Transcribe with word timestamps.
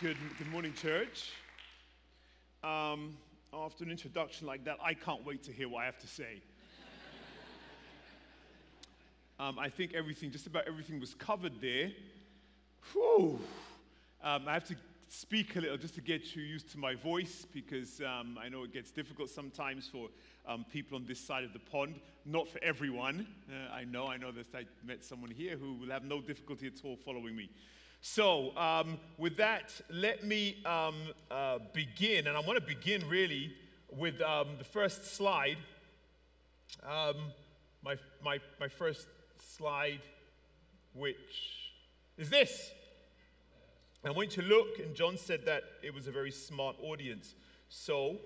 Good, 0.00 0.16
good 0.38 0.50
morning, 0.50 0.72
church. 0.72 1.30
Um, 2.64 3.18
after 3.52 3.84
an 3.84 3.90
introduction 3.90 4.46
like 4.46 4.64
that, 4.64 4.78
I 4.82 4.94
can't 4.94 5.26
wait 5.26 5.42
to 5.42 5.52
hear 5.52 5.68
what 5.68 5.82
I 5.82 5.84
have 5.84 5.98
to 5.98 6.06
say. 6.06 6.40
Um, 9.38 9.58
I 9.58 9.68
think 9.68 9.92
everything, 9.92 10.30
just 10.30 10.46
about 10.46 10.66
everything, 10.66 11.00
was 11.00 11.12
covered 11.12 11.60
there. 11.60 11.90
Whew. 12.92 13.38
Um, 14.24 14.48
I 14.48 14.54
have 14.54 14.64
to 14.68 14.76
speak 15.10 15.56
a 15.56 15.60
little 15.60 15.76
just 15.76 15.96
to 15.96 16.00
get 16.00 16.34
you 16.34 16.44
used 16.44 16.70
to 16.72 16.78
my 16.78 16.94
voice 16.94 17.46
because 17.52 18.00
um, 18.00 18.38
I 18.42 18.48
know 18.48 18.64
it 18.64 18.72
gets 18.72 18.90
difficult 18.90 19.28
sometimes 19.28 19.86
for 19.86 20.08
um, 20.48 20.64
people 20.72 20.96
on 20.96 21.04
this 21.04 21.20
side 21.20 21.44
of 21.44 21.52
the 21.52 21.58
pond. 21.58 22.00
Not 22.24 22.48
for 22.48 22.58
everyone. 22.64 23.26
Uh, 23.50 23.70
I 23.70 23.84
know, 23.84 24.06
I 24.06 24.16
know 24.16 24.32
that 24.32 24.46
I 24.54 24.64
met 24.82 25.04
someone 25.04 25.30
here 25.30 25.58
who 25.58 25.74
will 25.74 25.90
have 25.90 26.04
no 26.04 26.22
difficulty 26.22 26.68
at 26.68 26.82
all 26.86 26.96
following 26.96 27.36
me. 27.36 27.50
So, 28.02 28.56
um, 28.56 28.98
with 29.18 29.36
that, 29.36 29.78
let 29.90 30.24
me 30.24 30.56
um, 30.64 30.94
uh, 31.30 31.58
begin. 31.74 32.28
And 32.28 32.36
I 32.36 32.40
want 32.40 32.58
to 32.58 32.64
begin 32.64 33.06
really 33.08 33.52
with 33.94 34.22
um, 34.22 34.48
the 34.56 34.64
first 34.64 35.14
slide. 35.14 35.58
Um, 36.82 37.16
my, 37.84 37.96
my, 38.24 38.38
my 38.58 38.68
first 38.68 39.06
slide, 39.38 40.00
which 40.94 41.72
is 42.16 42.30
this. 42.30 42.70
I 44.02 44.10
want 44.12 44.34
you 44.34 44.42
to 44.42 44.48
look, 44.48 44.78
and 44.78 44.94
John 44.94 45.18
said 45.18 45.44
that 45.44 45.64
it 45.82 45.92
was 45.92 46.06
a 46.06 46.10
very 46.10 46.30
smart 46.30 46.76
audience. 46.82 47.34
So, 47.68 48.16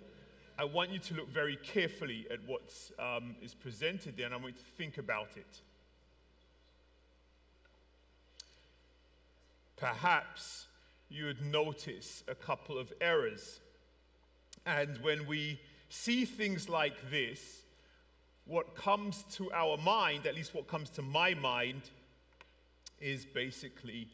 I 0.57 0.63
want 0.63 0.91
you 0.91 1.01
to 1.01 1.15
look 1.15 1.29
very 1.31 1.57
carefully 1.57 2.29
at 2.31 2.39
what 2.47 2.63
um, 3.01 3.35
is 3.43 3.55
presented 3.55 4.17
there, 4.17 4.27
and 4.27 4.35
I 4.35 4.39
want 4.39 4.55
you 4.55 4.61
to 4.61 4.77
think 4.77 4.99
about 4.99 5.31
it. 5.37 5.61
Perhaps 9.77 10.67
you 11.09 11.27
would 11.27 11.43
notice 11.43 12.23
a 12.29 12.35
couple 12.35 12.79
of 12.79 12.93
errors. 13.01 13.61
And 14.67 14.99
when 14.99 15.27
we 15.27 15.61
see 15.89 16.25
things 16.25 16.69
like 16.69 17.11
this, 17.11 17.63
what 18.47 18.75
comes 18.75 19.25
to 19.33 19.51
our 19.53 19.77
mind, 19.79 20.27
at 20.27 20.35
least 20.35 20.55
what 20.55 20.69
comes 20.69 20.91
to 20.91 21.03
my 21.03 21.35
mind, 21.35 21.83
is 23.01 23.25
basically 23.25 24.09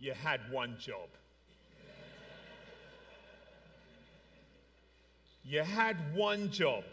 you 0.00 0.12
had 0.12 0.40
one 0.50 0.76
job. 0.78 1.08
you 5.44 5.62
had 5.62 5.96
one 6.14 6.50
job. 6.50 6.84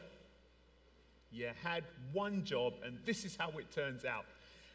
You 1.31 1.49
had 1.63 1.83
one 2.11 2.43
job, 2.43 2.73
and 2.85 2.97
this 3.05 3.23
is 3.23 3.37
how 3.37 3.49
it 3.51 3.71
turns 3.71 4.05
out. 4.05 4.25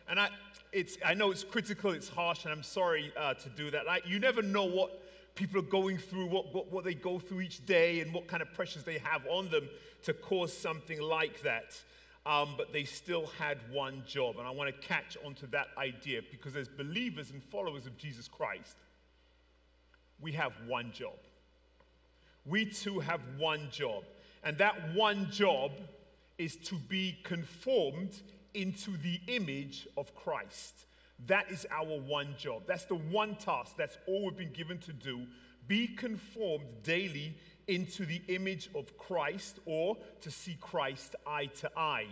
And 0.09 0.21
I, 0.21 0.29
it's, 0.73 0.99
I 1.05 1.15
know 1.15 1.31
it's 1.31 1.45
critical, 1.45 1.91
it's 1.91 2.09
harsh, 2.09 2.45
and 2.45 2.53
I'm 2.53 2.62
sorry 2.62 3.12
uh, 3.17 3.35
to 3.35 3.49
do 3.51 3.71
that. 3.71 3.89
I, 3.89 4.01
you 4.05 4.19
never 4.19 4.43
know 4.43 4.65
what 4.65 5.03
people 5.35 5.59
are 5.59 5.65
going 5.65 5.99
through, 5.99 6.27
what, 6.27 6.55
what, 6.55 6.71
what 6.71 6.85
they 6.85 6.95
go 6.95 7.19
through 7.19 7.41
each 7.41 7.65
day, 7.67 8.01
and 8.01 8.12
what 8.12 8.27
kind 8.27 8.43
of 8.43 8.53
pressures 8.53 8.84
they 8.84 8.99
have 8.99 9.23
on 9.29 9.49
them 9.51 9.69
to 10.05 10.12
cause 10.12 10.53
something 10.53 11.01
like 11.01 11.43
that. 11.43 11.81
Um, 12.25 12.55
but 12.57 12.73
they 12.73 12.83
still 12.84 13.27
had 13.39 13.59
one 13.71 14.03
job. 14.07 14.37
And 14.39 14.49
I 14.49 14.51
want 14.51 14.75
to 14.75 14.87
catch 14.87 15.17
onto 15.25 15.47
that 15.49 15.69
idea 15.79 16.23
because 16.29 16.57
as 16.57 16.67
believers 16.67 17.31
and 17.31 17.41
followers 17.41 17.87
of 17.87 17.97
Jesus 17.97 18.27
Christ, 18.27 18.75
we 20.21 20.33
have 20.33 20.53
one 20.67 20.91
job. 20.93 21.15
We 22.45 22.65
too 22.65 22.99
have 22.99 23.21
one 23.39 23.69
job. 23.71 24.05
And 24.43 24.59
that 24.59 24.93
one 24.95 25.31
job 25.31 25.71
is 26.39 26.57
to 26.57 26.75
be 26.75 27.17
conformed 27.23 28.21
into 28.57 28.97
the 28.97 29.21
image 29.29 29.87
of 29.97 30.15
Christ. 30.15 30.87
That 31.27 31.51
is 31.51 31.67
our 31.71 31.99
one 32.01 32.35
job. 32.39 32.62
That's 32.67 32.85
the 32.85 32.97
one 32.97 33.37
task. 33.37 33.77
That's 33.77 33.97
all 34.07 34.25
we've 34.25 34.37
been 34.37 34.53
given 34.53 34.79
to 34.81 34.93
do. 34.93 35.27
Be 35.69 35.87
conformed 35.87 36.65
daily 36.83 37.37
into 37.69 38.07
the 38.07 38.23
image 38.29 38.71
of 38.75 38.97
Christ 38.99 39.59
or 39.67 39.97
to 40.21 40.31
see 40.31 40.57
Christ 40.61 41.17
eye 41.27 41.47
to 41.61 41.71
eye, 41.77 42.06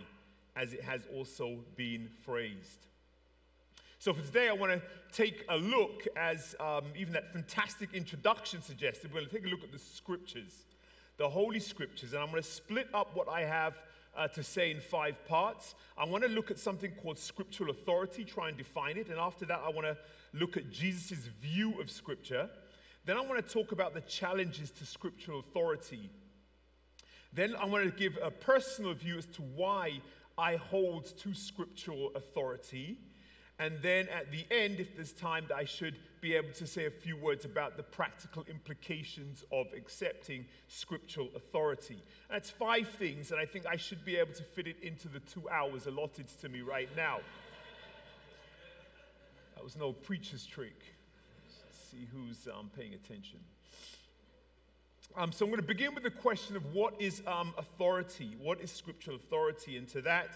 as 0.55 0.73
it 0.73 0.83
has 0.83 1.01
also 1.13 1.59
been 1.75 2.09
phrased. 2.23 2.87
So, 3.99 4.13
for 4.13 4.21
today, 4.21 4.49
I 4.49 4.53
want 4.53 4.71
to 4.71 4.81
take 5.11 5.45
a 5.49 5.57
look, 5.57 6.05
as 6.15 6.53
um, 6.59 6.83
even 6.95 7.13
that 7.13 7.31
fantastic 7.31 7.93
introduction 7.93 8.61
suggested, 8.61 9.11
we're 9.11 9.21
going 9.21 9.29
to 9.29 9.35
take 9.35 9.45
a 9.45 9.49
look 9.49 9.63
at 9.63 9.71
the 9.71 9.79
scriptures, 9.79 10.65
the 11.17 11.27
Holy 11.27 11.59
Scriptures, 11.59 12.13
and 12.13 12.21
I'm 12.21 12.29
going 12.29 12.43
to 12.43 12.47
split 12.47 12.87
up 12.93 13.15
what 13.15 13.29
I 13.29 13.41
have 13.41 13.75
uh, 14.15 14.27
to 14.29 14.43
say 14.43 14.71
in 14.71 14.79
five 14.79 15.15
parts. 15.25 15.75
I 15.97 16.05
want 16.05 16.23
to 16.23 16.29
look 16.29 16.51
at 16.51 16.59
something 16.59 16.91
called 17.01 17.19
scriptural 17.19 17.71
authority, 17.71 18.23
try 18.23 18.49
and 18.49 18.57
define 18.57 18.97
it. 18.97 19.09
And 19.09 19.19
after 19.19 19.45
that, 19.45 19.61
I 19.65 19.69
want 19.69 19.87
to 19.87 19.97
look 20.33 20.57
at 20.57 20.71
Jesus' 20.71 21.29
view 21.41 21.79
of 21.81 21.89
scripture. 21.89 22.49
Then 23.05 23.17
I 23.17 23.21
want 23.21 23.45
to 23.45 23.53
talk 23.53 23.71
about 23.71 23.93
the 23.93 24.01
challenges 24.01 24.71
to 24.71 24.85
scriptural 24.85 25.39
authority. 25.39 26.09
Then 27.33 27.55
I 27.55 27.65
want 27.65 27.83
to 27.83 27.91
give 27.91 28.17
a 28.21 28.31
personal 28.31 28.93
view 28.93 29.17
as 29.17 29.25
to 29.27 29.41
why 29.41 29.99
I 30.37 30.55
hold 30.55 31.17
to 31.19 31.33
scriptural 31.33 32.11
authority. 32.15 32.97
And 33.59 33.77
then 33.81 34.07
at 34.09 34.31
the 34.31 34.45
end, 34.51 34.79
if 34.79 34.95
there's 34.95 35.13
time, 35.13 35.45
that 35.49 35.55
I 35.55 35.65
should 35.65 35.97
be 36.25 36.33
able 36.33 36.51
to 36.51 36.65
say 36.65 36.87
a 36.87 36.89
few 36.89 37.15
words 37.15 37.45
about 37.45 37.77
the 37.77 37.83
practical 37.83 38.43
implications 38.49 39.43
of 39.51 39.67
accepting 39.77 40.43
scriptural 40.67 41.29
authority. 41.35 42.01
That's 42.31 42.49
five 42.49 42.89
things, 42.97 43.29
and 43.29 43.39
I 43.39 43.45
think 43.45 43.67
I 43.67 43.75
should 43.75 44.03
be 44.03 44.15
able 44.15 44.33
to 44.33 44.41
fit 44.41 44.65
it 44.65 44.77
into 44.81 45.07
the 45.07 45.19
two 45.19 45.47
hours 45.51 45.85
allotted 45.85 46.25
to 46.41 46.49
me 46.49 46.61
right 46.61 46.89
now. 46.97 47.19
That 49.53 49.63
was 49.63 49.77
no 49.77 49.93
preacher's 49.93 50.47
trick. 50.47 50.81
Let's 51.63 51.91
see 51.91 52.07
who's 52.11 52.47
um, 52.47 52.71
paying 52.75 52.95
attention. 52.95 53.37
Um, 55.15 55.31
so 55.31 55.45
I'm 55.45 55.51
going 55.51 55.61
to 55.61 55.67
begin 55.67 55.93
with 55.93 56.05
the 56.05 56.09
question 56.09 56.55
of 56.55 56.73
what 56.73 56.95
is 56.97 57.21
um, 57.27 57.53
authority? 57.59 58.35
What 58.41 58.61
is 58.61 58.71
scriptural 58.71 59.17
authority? 59.17 59.77
And 59.77 59.87
to 59.89 60.01
that, 60.01 60.29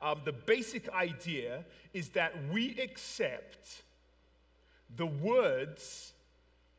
um, 0.00 0.20
the 0.24 0.32
basic 0.32 0.88
idea 0.90 1.64
is 1.92 2.10
that 2.10 2.32
we 2.52 2.78
accept 2.78 3.82
the 4.96 5.06
words 5.06 6.12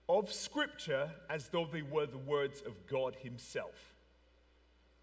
of 0.10 0.32
Scripture 0.32 1.10
as 1.30 1.50
though 1.50 1.68
they 1.72 1.82
were 1.82 2.06
the 2.06 2.18
words 2.18 2.62
of 2.66 2.74
God 2.88 3.16
Himself. 3.16 3.94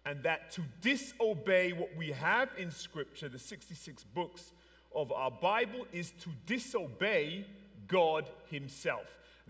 And 0.05 0.23
that 0.23 0.51
to 0.51 0.61
disobey 0.81 1.73
what 1.73 1.95
we 1.95 2.11
have 2.11 2.49
in 2.57 2.71
Scripture, 2.71 3.29
the 3.29 3.39
66 3.39 4.03
books 4.15 4.53
of 4.95 5.11
our 5.11 5.31
Bible, 5.31 5.85
is 5.93 6.11
to 6.21 6.29
disobey 6.45 7.45
God 7.87 8.29
Himself. 8.49 9.05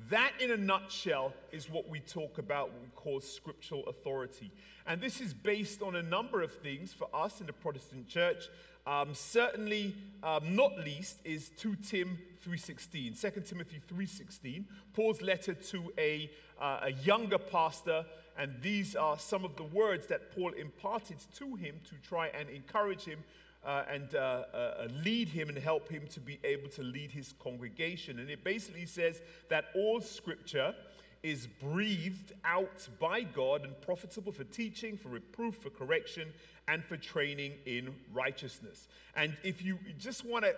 That, 0.10 0.32
in 0.40 0.52
a 0.52 0.58
nutshell, 0.58 1.34
is 1.52 1.70
what 1.70 1.88
we 1.88 2.00
talk 2.00 2.38
about, 2.38 2.72
what 2.72 2.82
we 2.82 2.90
call 2.96 3.20
scriptural 3.20 3.84
authority. 3.88 4.52
And 4.88 5.00
this 5.00 5.22
is 5.22 5.34
based 5.34 5.82
on 5.82 5.96
a 5.96 6.02
number 6.02 6.42
of 6.42 6.52
things 6.52 6.92
for 6.92 7.08
us 7.14 7.40
in 7.40 7.48
the 7.48 7.54
Protestant 7.54 8.08
church. 8.08 8.50
Um, 8.86 9.14
certainly, 9.14 9.96
um, 10.24 10.56
not 10.56 10.78
least, 10.80 11.20
is 11.24 11.50
2 11.58 11.76
Tim 11.76 12.18
3.16. 12.46 13.20
2 13.20 13.42
Timothy 13.42 13.82
3.16, 13.94 14.66
Paul's 14.94 15.22
letter 15.22 15.54
to 15.54 15.94
a, 15.98 16.32
uh, 16.60 16.80
a 16.84 16.92
younger 17.04 17.38
pastor, 17.38 18.06
and 18.38 18.54
these 18.62 18.96
are 18.96 19.20
some 19.20 19.46
of 19.46 19.56
the 19.56 19.64
words 19.64 20.08
that 20.08 20.34
Paul 20.34 20.52
imparted 20.54 21.18
to 21.36 21.56
him 21.56 21.76
to 21.90 21.96
try 22.08 22.28
and 22.28 22.50
encourage 22.50 23.04
him 23.04 23.20
uh, 23.64 23.84
and 23.92 24.16
uh, 24.16 24.44
uh, 24.54 24.88
lead 25.04 25.30
him 25.30 25.50
and 25.50 25.58
help 25.58 25.88
him 25.88 26.08
to 26.08 26.20
be 26.20 26.40
able 26.44 26.70
to 26.70 26.82
lead 26.82 27.12
his 27.12 27.34
congregation. 27.44 28.20
And 28.20 28.30
it 28.30 28.44
basically 28.44 28.88
says 28.88 29.22
that 29.50 29.66
all 29.76 30.02
scripture 30.02 30.74
is 31.22 31.48
breathed 31.62 32.34
out 32.44 32.88
by 33.00 33.22
God 33.22 33.64
and 33.64 33.80
profitable 33.82 34.32
for 34.32 34.44
teaching, 34.46 34.98
for 34.98 35.10
reproof, 35.10 35.56
for 35.58 35.70
correction, 35.70 36.28
and 36.68 36.84
for 36.84 36.98
training 36.98 37.54
in 37.66 37.94
righteousness. 38.14 38.88
And 39.16 39.36
if 39.44 39.64
you 39.64 39.78
just 39.98 40.26
want 40.26 40.46
to 40.46 40.56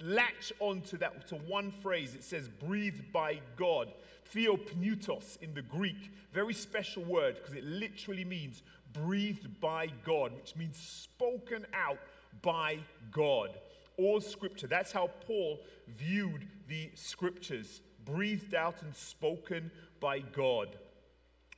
latch 0.00 0.52
onto 0.60 0.96
that 0.98 1.28
to 1.28 1.36
one 1.36 1.70
phrase, 1.70 2.14
it 2.14 2.24
says 2.24 2.48
breathed 2.48 3.12
by 3.12 3.40
God. 3.56 3.92
Theopneustos 4.34 5.40
in 5.42 5.54
the 5.54 5.62
Greek, 5.62 6.10
very 6.32 6.54
special 6.54 7.04
word 7.04 7.36
because 7.36 7.54
it 7.54 7.64
literally 7.64 8.24
means 8.24 8.62
breathed 8.92 9.60
by 9.60 9.88
God, 10.04 10.34
which 10.34 10.56
means 10.56 10.76
spoken 10.76 11.66
out 11.74 11.98
by 12.42 12.78
God. 13.10 13.50
All 13.98 14.20
scripture. 14.20 14.66
That's 14.66 14.92
how 14.92 15.10
Paul 15.26 15.60
viewed 15.98 16.46
the 16.68 16.90
scriptures, 16.94 17.82
breathed 18.04 18.54
out 18.54 18.82
and 18.82 18.94
spoken 18.94 19.70
by 20.00 20.20
God. 20.20 20.68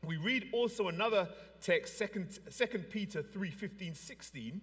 We 0.06 0.16
read 0.16 0.48
also 0.52 0.88
another 0.88 1.28
text, 1.60 1.98
2, 1.98 2.26
2 2.50 2.78
Peter 2.90 3.22
3 3.22 3.50
15, 3.50 3.94
16. 3.94 4.60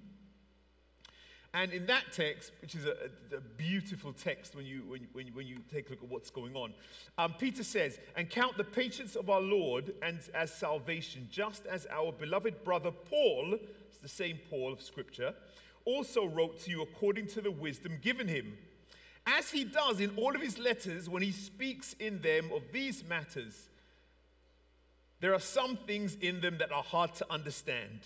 And 1.54 1.74
in 1.74 1.86
that 1.88 2.06
text, 2.14 2.54
which 2.62 2.76
is 2.76 2.86
a, 2.86 2.96
a 3.36 3.42
beautiful 3.58 4.14
text 4.14 4.56
when 4.56 4.66
you, 4.66 4.84
when, 4.88 5.06
when, 5.12 5.28
when 5.34 5.46
you 5.46 5.58
take 5.70 5.88
a 5.88 5.90
look 5.92 6.04
at 6.04 6.10
what's 6.10 6.30
going 6.30 6.56
on, 6.56 6.74
um, 7.18 7.34
Peter 7.38 7.64
says, 7.64 8.00
And 8.16 8.30
count 8.30 8.56
the 8.56 8.64
patience 8.64 9.18
of 9.18 9.30
our 9.30 9.42
Lord 9.42 9.94
and 10.02 10.20
as 10.34 10.54
salvation, 10.54 11.28
just 11.30 11.66
as 11.66 11.88
our 11.92 12.14
beloved 12.14 12.64
brother 12.64 12.92
Paul, 12.92 13.58
it's 13.88 13.98
the 13.98 14.08
same 14.08 14.40
Paul 14.50 14.72
of 14.72 14.82
Scripture, 14.82 15.34
also 15.84 16.26
wrote 16.26 16.58
to 16.62 16.72
you 16.72 16.84
according 16.84 17.28
to 17.28 17.42
the 17.42 17.52
wisdom 17.52 17.98
given 18.02 18.30
him 18.30 18.58
as 19.26 19.52
he 19.52 19.64
does 19.64 20.00
in 20.00 20.12
all 20.18 20.36
of 20.36 20.42
his 20.42 20.58
letters 20.58 21.08
when 21.08 21.22
he 21.22 21.32
speaks 21.32 21.96
in 22.00 22.22
them 22.22 22.50
of 22.54 22.64
these 22.72 23.04
matters, 23.04 23.70
there 25.22 25.34
are 25.34 25.40
some 25.40 25.78
things 25.78 26.18
in 26.20 26.42
them 26.42 26.58
that 26.58 26.72
are 26.72 26.84
hard 26.84 27.14
to 27.16 27.32
understand, 27.32 28.00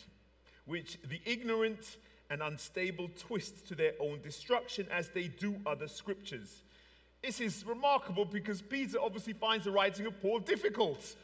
which 0.65 0.97
the 1.09 1.19
ignorant 1.25 1.97
and 2.29 2.41
unstable 2.41 3.09
twist 3.17 3.67
to 3.67 3.75
their 3.75 3.93
own 3.99 4.19
destruction 4.21 4.85
as 4.91 5.09
they 5.09 5.27
do 5.27 5.55
other 5.65 5.87
scriptures. 5.87 6.61
This 7.23 7.39
is 7.39 7.65
remarkable 7.65 8.25
because 8.25 8.61
Peter 8.61 8.99
obviously 9.01 9.33
finds 9.33 9.65
the 9.65 9.71
writing 9.71 10.05
of 10.05 10.21
Paul 10.21 10.39
difficult. 10.39 11.15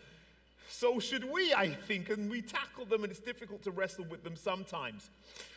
So 0.70 1.00
should 1.00 1.30
we, 1.30 1.54
I 1.54 1.70
think, 1.70 2.10
and 2.10 2.32
we 2.32 2.42
tackle 2.42 2.86
them, 2.86 3.04
and 3.04 3.12
it's 3.12 3.20
difficult 3.20 3.62
to 3.64 3.72
wrestle 3.72 4.06
with 4.06 4.24
them 4.24 4.36
sometimes. 4.36 5.10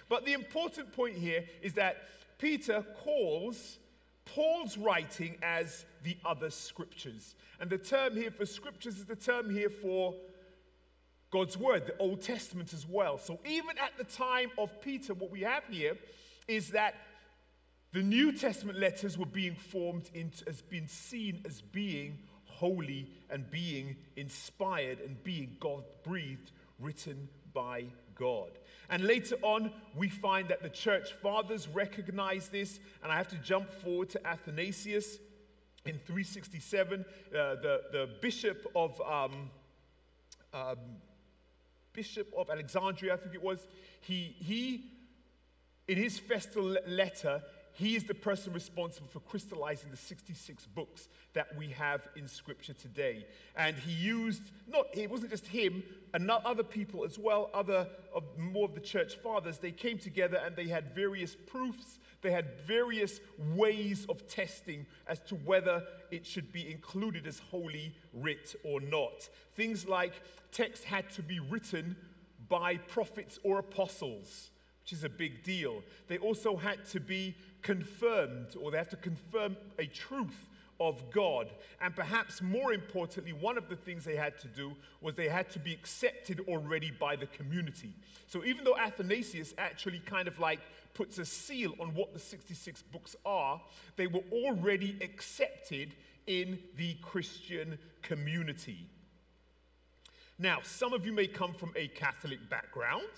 But 0.09 0.27
the 0.27 0.33
important 0.33 0.93
point 0.93 1.17
here 1.17 1.45
is 1.63 1.75
that 1.75 2.09
Peter 2.39 2.85
calls 3.05 3.79
Paul's 4.25 4.77
writing 4.77 5.37
as 5.43 5.85
the 6.05 6.17
other 6.25 6.51
scriptures. 6.51 7.35
And 7.61 7.69
the 7.69 7.79
term 7.79 8.15
here 8.15 8.31
for 8.31 8.47
scriptures 8.47 8.99
is 8.99 9.07
the 9.07 9.17
term 9.17 9.51
here 9.51 9.71
for 9.71 10.15
God's 11.31 11.59
word, 11.59 11.87
the 11.87 11.97
Old 11.99 12.23
Testament 12.23 12.73
as 12.73 12.87
well. 12.87 13.19
So 13.19 13.41
even 13.45 13.77
at 13.79 13.99
the 13.99 14.05
time 14.05 14.51
of 14.57 14.81
Peter, 14.81 15.15
what 15.15 15.33
we 15.33 15.41
have 15.41 15.65
here 15.69 15.97
is 16.47 16.69
that 16.71 16.95
the 17.93 18.03
New 18.03 18.33
Testament 18.33 18.79
letters 18.79 19.19
were 19.19 19.27
being 19.27 19.55
formed 19.55 20.11
into, 20.15 20.49
as 20.49 20.63
being 20.63 20.87
seen 20.87 21.43
as 21.45 21.61
being 21.61 22.19
holy 22.45 23.09
and 23.31 23.51
being 23.51 23.97
inspired 24.17 25.01
and 25.01 25.23
being 25.25 25.57
God 25.59 25.83
breathed, 26.05 26.53
written 26.79 27.29
by 27.53 27.85
God. 28.15 28.51
And 28.91 29.05
later 29.05 29.37
on, 29.43 29.73
we 29.97 30.09
find 30.09 30.49
that 30.49 30.63
the 30.63 30.69
church 30.69 31.13
fathers 31.15 31.69
recognize 31.69 32.49
this, 32.49 32.79
and 33.03 33.11
I 33.11 33.17
have 33.17 33.29
to 33.29 33.37
jump 33.37 33.73
forward 33.73 34.11
to 34.11 34.27
Athanasius 34.27 35.19
in 35.85 35.99
367, 35.99 37.01
uh, 37.01 37.05
the, 37.33 37.83
the 37.93 38.09
bishop 38.21 38.67
of. 38.75 39.01
Um, 39.01 39.51
um, 40.53 40.79
Bishop 41.95 42.33
of 42.37 42.51
Alexandria, 42.51 43.15
I 43.15 43.17
think 43.17 43.35
it 43.35 43.43
was, 43.43 43.69
he, 44.01 44.35
he 44.41 44.91
in 45.87 45.97
his 45.97 46.19
festal 46.19 46.77
letter, 46.87 47.43
he 47.75 47.97
is 47.97 48.05
the 48.05 48.15
person 48.15 48.53
responsible 48.53 49.09
for 49.09 49.19
crystallizing 49.21 49.91
the 49.91 49.97
66 49.97 50.67
books 50.67 51.09
that 51.33 51.55
we 51.57 51.69
have 51.69 52.03
in 52.15 52.29
Scripture 52.29 52.73
today. 52.73 53.27
And 53.57 53.75
he 53.77 53.93
used, 53.93 54.43
not, 54.69 54.87
it 54.95 55.11
wasn't 55.11 55.31
just 55.31 55.47
him, 55.47 55.83
and 56.15 56.31
other 56.31 56.63
people 56.63 57.05
as 57.05 57.19
well, 57.19 57.51
other 57.53 57.89
of 58.15 58.23
more 58.39 58.65
of 58.67 58.75
the 58.75 58.81
church 58.81 59.17
fathers, 59.17 59.59
they 59.59 59.73
came 59.73 59.99
together 59.99 60.41
and 60.45 60.55
they 60.55 60.69
had 60.69 60.95
various 60.95 61.35
proofs, 61.35 61.99
they 62.23 62.31
had 62.31 62.47
various 62.65 63.21
ways 63.57 64.07
of 64.09 64.27
testing 64.29 64.87
as 65.09 65.19
to 65.21 65.35
whether 65.35 65.83
it 66.13 66.25
should 66.25 66.53
be 66.53 66.71
included 66.71 67.27
as 67.27 67.41
holy 67.41 67.93
writ 68.13 68.55
or 68.63 68.81
not. 68.81 69.29
Things 69.57 69.89
like 69.89 70.13
text 70.53 70.85
had 70.85 71.11
to 71.11 71.23
be 71.23 71.41
written 71.41 71.97
by 72.49 72.77
prophets 72.77 73.41
or 73.43 73.59
apostles 73.59 74.51
which 74.85 74.93
is 74.93 75.05
a 75.05 75.09
big 75.09 75.43
deal. 75.43 75.83
They 76.09 76.19
also 76.19 76.57
had 76.57 76.85
to 76.91 77.01
be 77.01 77.35
confirmed, 77.63 78.55
or 78.61 78.71
they 78.71 78.77
have 78.77 78.91
to 78.91 78.97
confirm 78.97 79.57
a 79.79 79.87
truth 79.87 80.47
of 80.79 81.11
God. 81.11 81.49
And 81.81 81.97
perhaps 81.97 82.43
more 82.43 82.75
importantly, 82.75 83.33
one 83.33 83.57
of 83.57 83.71
the 83.71 83.77
things 83.77 84.05
they 84.05 84.17
had 84.17 84.39
to 84.41 84.49
do 84.49 84.73
was 85.01 85.15
they 85.15 85.29
had 85.29 85.49
to 85.53 85.59
be 85.59 85.73
accepted 85.73 86.41
already 86.49 86.91
by 86.91 87.17
the 87.17 87.25
community. 87.29 87.95
So 88.27 88.45
even 88.45 88.63
though 88.63 88.77
Athanasius 88.77 89.55
actually 89.57 90.01
kind 90.01 90.29
of 90.29 90.39
like 90.39 90.61
puts 90.93 91.17
a 91.17 91.25
seal 91.25 91.73
on 91.81 91.95
what 91.95 92.13
the 92.13 92.19
66 92.19 92.83
books 92.83 93.17
are, 93.25 93.63
they 93.97 94.07
were 94.07 94.25
already 94.33 94.99
accepted 95.01 95.95
in 96.27 96.59
the 96.77 96.95
Christian 97.01 97.79
community. 98.03 98.87
Now, 100.39 100.59
some 100.63 100.93
of 100.93 101.07
you 101.07 101.13
may 101.15 101.27
come 101.27 101.55
from 101.55 101.73
a 101.75 101.89
Catholic 101.89 102.51
background, 102.51 103.09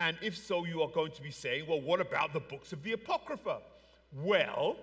and 0.00 0.16
if 0.22 0.36
so, 0.36 0.64
you 0.64 0.82
are 0.82 0.88
going 0.88 1.12
to 1.12 1.22
be 1.22 1.30
saying, 1.30 1.64
well, 1.68 1.80
what 1.80 2.00
about 2.00 2.32
the 2.32 2.40
books 2.40 2.72
of 2.72 2.82
the 2.82 2.92
Apocrypha? 2.92 3.58
Well, 4.12 4.76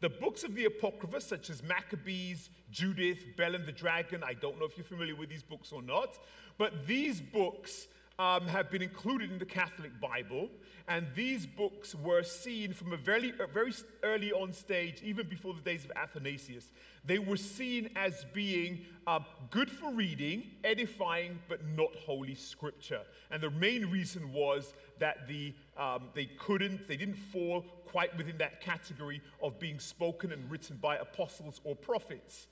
the 0.00 0.08
books 0.10 0.42
of 0.44 0.54
the 0.54 0.66
Apocrypha, 0.66 1.20
such 1.20 1.48
as 1.48 1.62
Maccabees, 1.62 2.50
Judith, 2.70 3.24
Bel 3.36 3.54
and 3.54 3.64
the 3.64 3.72
Dragon, 3.72 4.22
I 4.24 4.34
don't 4.34 4.58
know 4.58 4.66
if 4.66 4.76
you're 4.76 4.84
familiar 4.84 5.14
with 5.14 5.30
these 5.30 5.42
books 5.42 5.72
or 5.72 5.80
not, 5.80 6.18
but 6.58 6.86
these 6.86 7.20
books 7.20 7.86
um, 8.18 8.46
have 8.46 8.70
been 8.70 8.82
included 8.82 9.30
in 9.32 9.38
the 9.38 9.44
Catholic 9.44 10.00
Bible, 10.00 10.48
and 10.86 11.06
these 11.14 11.46
books 11.46 11.94
were 11.94 12.22
seen 12.22 12.72
from 12.72 12.92
a 12.92 12.96
very, 12.96 13.32
a 13.40 13.46
very 13.46 13.72
early 14.02 14.32
on 14.32 14.52
stage, 14.52 15.02
even 15.02 15.26
before 15.28 15.54
the 15.54 15.60
days 15.62 15.84
of 15.84 15.92
Athanasius. 15.96 16.70
They 17.04 17.18
were 17.18 17.36
seen 17.36 17.90
as 17.96 18.24
being 18.32 18.84
uh, 19.06 19.20
good 19.50 19.70
for 19.70 19.92
reading, 19.92 20.44
edifying, 20.62 21.38
but 21.48 21.60
not 21.76 21.94
holy 21.96 22.34
scripture. 22.34 23.02
And 23.30 23.42
the 23.42 23.50
main 23.50 23.86
reason 23.86 24.32
was 24.32 24.74
that 24.98 25.26
the, 25.26 25.54
um, 25.76 26.08
they 26.14 26.26
couldn't, 26.26 26.86
they 26.86 26.96
didn't 26.96 27.16
fall 27.16 27.64
quite 27.86 28.16
within 28.16 28.38
that 28.38 28.60
category 28.60 29.20
of 29.42 29.58
being 29.58 29.78
spoken 29.78 30.32
and 30.32 30.50
written 30.50 30.78
by 30.80 30.96
apostles 30.96 31.60
or 31.64 31.74
prophets. 31.74 32.46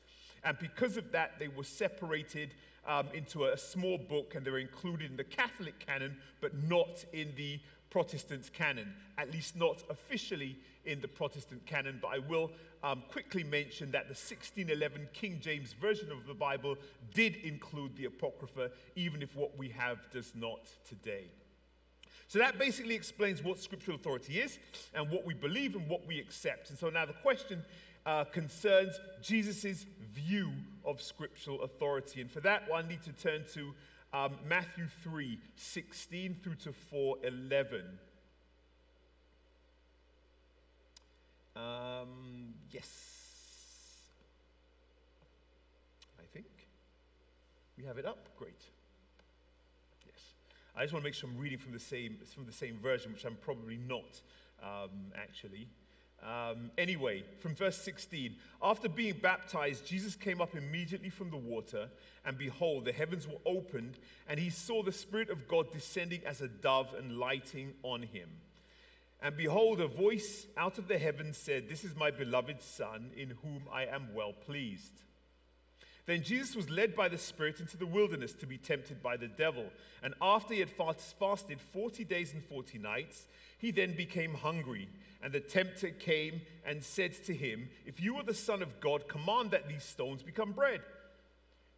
And 0.44 0.58
because 0.58 0.96
of 0.96 1.12
that, 1.12 1.38
they 1.38 1.48
were 1.48 1.64
separated 1.64 2.54
um, 2.86 3.08
into 3.14 3.44
a 3.46 3.56
small 3.56 3.98
book 3.98 4.34
and 4.34 4.44
they 4.44 4.50
were 4.50 4.58
included 4.58 5.10
in 5.10 5.16
the 5.16 5.24
Catholic 5.24 5.78
canon, 5.78 6.16
but 6.40 6.52
not 6.68 7.04
in 7.12 7.32
the 7.36 7.60
Protestant 7.90 8.50
canon, 8.52 8.92
at 9.18 9.30
least 9.30 9.54
not 9.54 9.82
officially 9.90 10.58
in 10.84 11.00
the 11.00 11.08
Protestant 11.08 11.64
canon. 11.66 11.98
But 12.00 12.08
I 12.08 12.18
will 12.18 12.50
um, 12.82 13.02
quickly 13.10 13.44
mention 13.44 13.90
that 13.92 14.04
the 14.04 14.14
1611 14.14 15.08
King 15.12 15.38
James 15.40 15.74
Version 15.74 16.10
of 16.10 16.26
the 16.26 16.34
Bible 16.34 16.76
did 17.14 17.36
include 17.36 17.94
the 17.96 18.06
Apocrypha, 18.06 18.70
even 18.96 19.22
if 19.22 19.36
what 19.36 19.56
we 19.58 19.68
have 19.68 19.98
does 20.10 20.32
not 20.34 20.68
today. 20.88 21.26
So 22.28 22.38
that 22.38 22.58
basically 22.58 22.94
explains 22.94 23.42
what 23.42 23.58
scriptural 23.58 23.96
authority 23.96 24.40
is 24.40 24.58
and 24.94 25.10
what 25.10 25.26
we 25.26 25.34
believe 25.34 25.76
and 25.76 25.86
what 25.86 26.06
we 26.06 26.18
accept. 26.18 26.70
And 26.70 26.78
so 26.78 26.88
now 26.88 27.04
the 27.04 27.12
question 27.12 27.62
uh, 28.06 28.24
concerns 28.24 28.98
Jesus' 29.20 29.84
view 30.14 30.50
of 30.84 31.00
scriptural 31.00 31.62
authority. 31.62 32.20
And 32.20 32.30
for 32.30 32.40
that, 32.40 32.68
one, 32.68 32.84
I 32.84 32.88
need 32.88 33.02
to 33.02 33.12
turn 33.12 33.44
to 33.54 33.74
um, 34.12 34.36
Matthew 34.46 34.86
3 35.02 35.38
16 35.56 36.36
through 36.42 36.54
to 36.56 36.72
4 36.72 37.16
11. 37.24 37.82
Um, 41.54 42.54
yes. 42.70 42.88
I 46.18 46.24
think 46.32 46.46
we 47.76 47.84
have 47.84 47.98
it 47.98 48.06
up. 48.06 48.28
Great. 48.38 48.60
Yes. 50.06 50.16
I 50.76 50.82
just 50.82 50.92
want 50.92 51.02
to 51.02 51.06
make 51.06 51.14
sure 51.14 51.28
I'm 51.28 51.38
reading 51.38 51.58
from 51.58 51.72
the 51.72 51.78
same, 51.78 52.18
from 52.34 52.46
the 52.46 52.52
same 52.52 52.78
version, 52.78 53.12
which 53.12 53.24
I'm 53.24 53.36
probably 53.36 53.78
not, 53.86 54.20
um, 54.62 54.90
actually. 55.16 55.68
Um, 56.22 56.70
anyway, 56.78 57.24
from 57.40 57.54
verse 57.54 57.76
16, 57.78 58.36
after 58.62 58.88
being 58.88 59.14
baptized, 59.20 59.84
Jesus 59.84 60.14
came 60.14 60.40
up 60.40 60.54
immediately 60.54 61.10
from 61.10 61.30
the 61.30 61.36
water, 61.36 61.88
and 62.24 62.38
behold, 62.38 62.84
the 62.84 62.92
heavens 62.92 63.26
were 63.26 63.40
opened, 63.44 63.98
and 64.28 64.38
he 64.38 64.48
saw 64.48 64.82
the 64.84 64.92
Spirit 64.92 65.30
of 65.30 65.48
God 65.48 65.72
descending 65.72 66.20
as 66.24 66.40
a 66.40 66.48
dove 66.48 66.94
and 66.96 67.18
lighting 67.18 67.72
on 67.82 68.02
him. 68.02 68.28
And 69.20 69.36
behold, 69.36 69.80
a 69.80 69.88
voice 69.88 70.46
out 70.56 70.78
of 70.78 70.86
the 70.86 70.98
heavens 70.98 71.36
said, 71.36 71.68
This 71.68 71.84
is 71.84 71.96
my 71.96 72.10
beloved 72.10 72.62
Son, 72.62 73.10
in 73.16 73.30
whom 73.42 73.62
I 73.72 73.86
am 73.86 74.14
well 74.14 74.32
pleased. 74.32 74.92
Then 76.04 76.22
Jesus 76.22 76.56
was 76.56 76.68
led 76.68 76.96
by 76.96 77.08
the 77.08 77.18
Spirit 77.18 77.60
into 77.60 77.76
the 77.76 77.86
wilderness 77.86 78.32
to 78.34 78.46
be 78.46 78.58
tempted 78.58 79.02
by 79.02 79.16
the 79.16 79.28
devil. 79.28 79.66
And 80.02 80.14
after 80.20 80.52
he 80.52 80.60
had 80.60 80.70
fasted 80.70 81.60
40 81.60 82.04
days 82.04 82.32
and 82.32 82.42
40 82.44 82.78
nights, 82.78 83.26
he 83.58 83.70
then 83.70 83.94
became 83.96 84.34
hungry. 84.34 84.88
And 85.22 85.32
the 85.32 85.40
tempter 85.40 85.90
came 85.90 86.40
and 86.66 86.82
said 86.82 87.12
to 87.26 87.34
him, 87.34 87.68
If 87.86 88.00
you 88.00 88.16
are 88.16 88.24
the 88.24 88.34
Son 88.34 88.62
of 88.62 88.80
God, 88.80 89.06
command 89.06 89.52
that 89.52 89.68
these 89.68 89.84
stones 89.84 90.24
become 90.24 90.50
bread. 90.50 90.80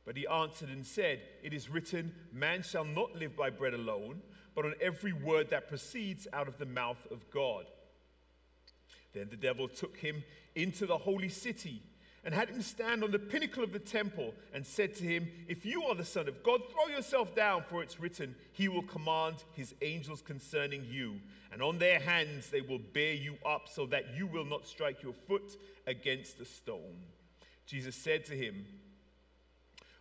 But 0.07 0.17
he 0.17 0.27
answered 0.27 0.71
and 0.71 0.87
said, 0.87 1.21
It 1.43 1.53
is 1.53 1.69
written, 1.69 2.15
Man 2.33 2.63
shall 2.63 2.85
not 2.85 3.15
live 3.15 3.37
by 3.37 3.51
bread 3.51 3.75
alone, 3.75 4.23
but 4.55 4.65
on 4.65 4.75
every 4.81 5.13
word 5.13 5.51
that 5.51 5.69
proceeds 5.69 6.27
out 6.33 6.49
of 6.49 6.57
the 6.57 6.67
mouth 6.67 7.07
of 7.11 7.31
God. 7.31 7.67
Then 9.13 9.29
the 9.31 9.37
devil 9.37 9.69
took 9.69 9.99
him 9.99 10.25
into 10.55 10.87
the 10.87 10.99
holy 10.99 11.29
city 11.29 11.83
and 12.25 12.35
had 12.35 12.49
him 12.49 12.63
stand 12.63 13.05
on 13.05 13.11
the 13.11 13.19
pinnacle 13.19 13.63
of 13.63 13.73
the 13.73 13.79
temple 13.79 14.35
and 14.55 14.67
said 14.67 14.95
to 14.97 15.05
him, 15.05 15.29
If 15.47 15.67
you 15.67 15.83
are 15.85 15.95
the 15.95 16.05
Son 16.05 16.27
of 16.29 16.43
God, 16.43 16.63
throw 16.71 16.95
yourself 16.95 17.35
down, 17.35 17.65
for 17.69 17.83
it's 17.83 18.01
written, 18.01 18.35
He 18.53 18.69
will 18.69 18.83
command 18.83 19.37
His 19.55 19.75
angels 19.83 20.23
concerning 20.23 20.87
you, 20.91 21.21
and 21.53 21.63
on 21.63 21.79
their 21.79 22.01
hands 22.01 22.49
they 22.51 22.63
will 22.63 22.79
bear 22.79 23.13
you 23.13 23.37
up 23.45 23.69
so 23.69 23.87
that 23.87 24.17
you 24.17 24.27
will 24.27 24.47
not 24.47 24.67
strike 24.67 25.03
your 25.03 25.13
foot 25.13 25.59
against 25.87 26.41
a 26.41 26.45
stone. 26.45 26.97
Jesus 27.67 27.97
said 27.97 28.25
to 28.27 28.35
him, 28.35 28.67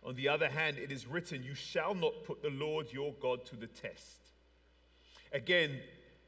On 0.04 0.14
the 0.14 0.28
other 0.28 0.48
hand, 0.48 0.78
it 0.78 0.92
is 0.92 1.06
written, 1.06 1.42
You 1.42 1.54
shall 1.54 1.94
not 1.94 2.24
put 2.24 2.42
the 2.42 2.50
Lord 2.50 2.92
your 2.92 3.12
God 3.20 3.44
to 3.46 3.56
the 3.56 3.66
test. 3.66 4.18
Again, 5.32 5.80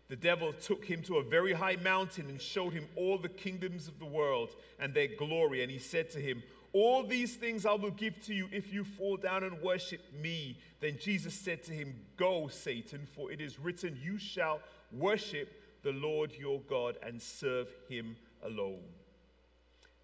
the 0.08 0.16
devil 0.16 0.52
took 0.52 0.84
him 0.84 1.02
to 1.02 1.16
a 1.16 1.22
very 1.22 1.52
high 1.52 1.76
mountain 1.76 2.28
and 2.28 2.40
showed 2.40 2.72
him 2.72 2.86
all 2.94 3.18
the 3.18 3.28
kingdoms 3.28 3.88
of 3.88 3.98
the 3.98 4.04
world 4.04 4.50
and 4.78 4.94
their 4.94 5.08
glory. 5.08 5.62
And 5.62 5.70
he 5.70 5.78
said 5.78 6.10
to 6.10 6.20
him, 6.20 6.44
All 6.72 7.02
these 7.02 7.34
things 7.34 7.66
I 7.66 7.74
will 7.74 7.90
give 7.90 8.20
to 8.26 8.34
you 8.34 8.48
if 8.52 8.72
you 8.72 8.84
fall 8.84 9.16
down 9.16 9.42
and 9.42 9.60
worship 9.60 10.00
me. 10.22 10.58
Then 10.80 10.96
Jesus 11.00 11.34
said 11.34 11.64
to 11.64 11.72
him, 11.72 11.94
Go, 12.16 12.46
Satan, 12.46 13.06
for 13.16 13.32
it 13.32 13.40
is 13.40 13.58
written, 13.58 13.98
You 14.00 14.16
shall 14.18 14.60
worship 14.92 15.60
the 15.82 15.92
Lord 15.92 16.32
your 16.38 16.60
God 16.68 16.98
and 17.02 17.20
serve 17.20 17.68
him 17.88 18.16
alone. 18.44 18.84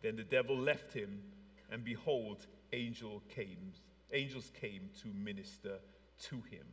Then 0.02 0.16
the 0.16 0.24
devil 0.24 0.56
left 0.56 0.92
him, 0.92 1.22
and 1.70 1.84
behold, 1.84 2.46
angel 2.72 3.22
came, 3.28 3.72
angels 4.12 4.50
came 4.60 4.90
to 5.02 5.08
minister 5.08 5.78
to 6.22 6.36
him. 6.50 6.66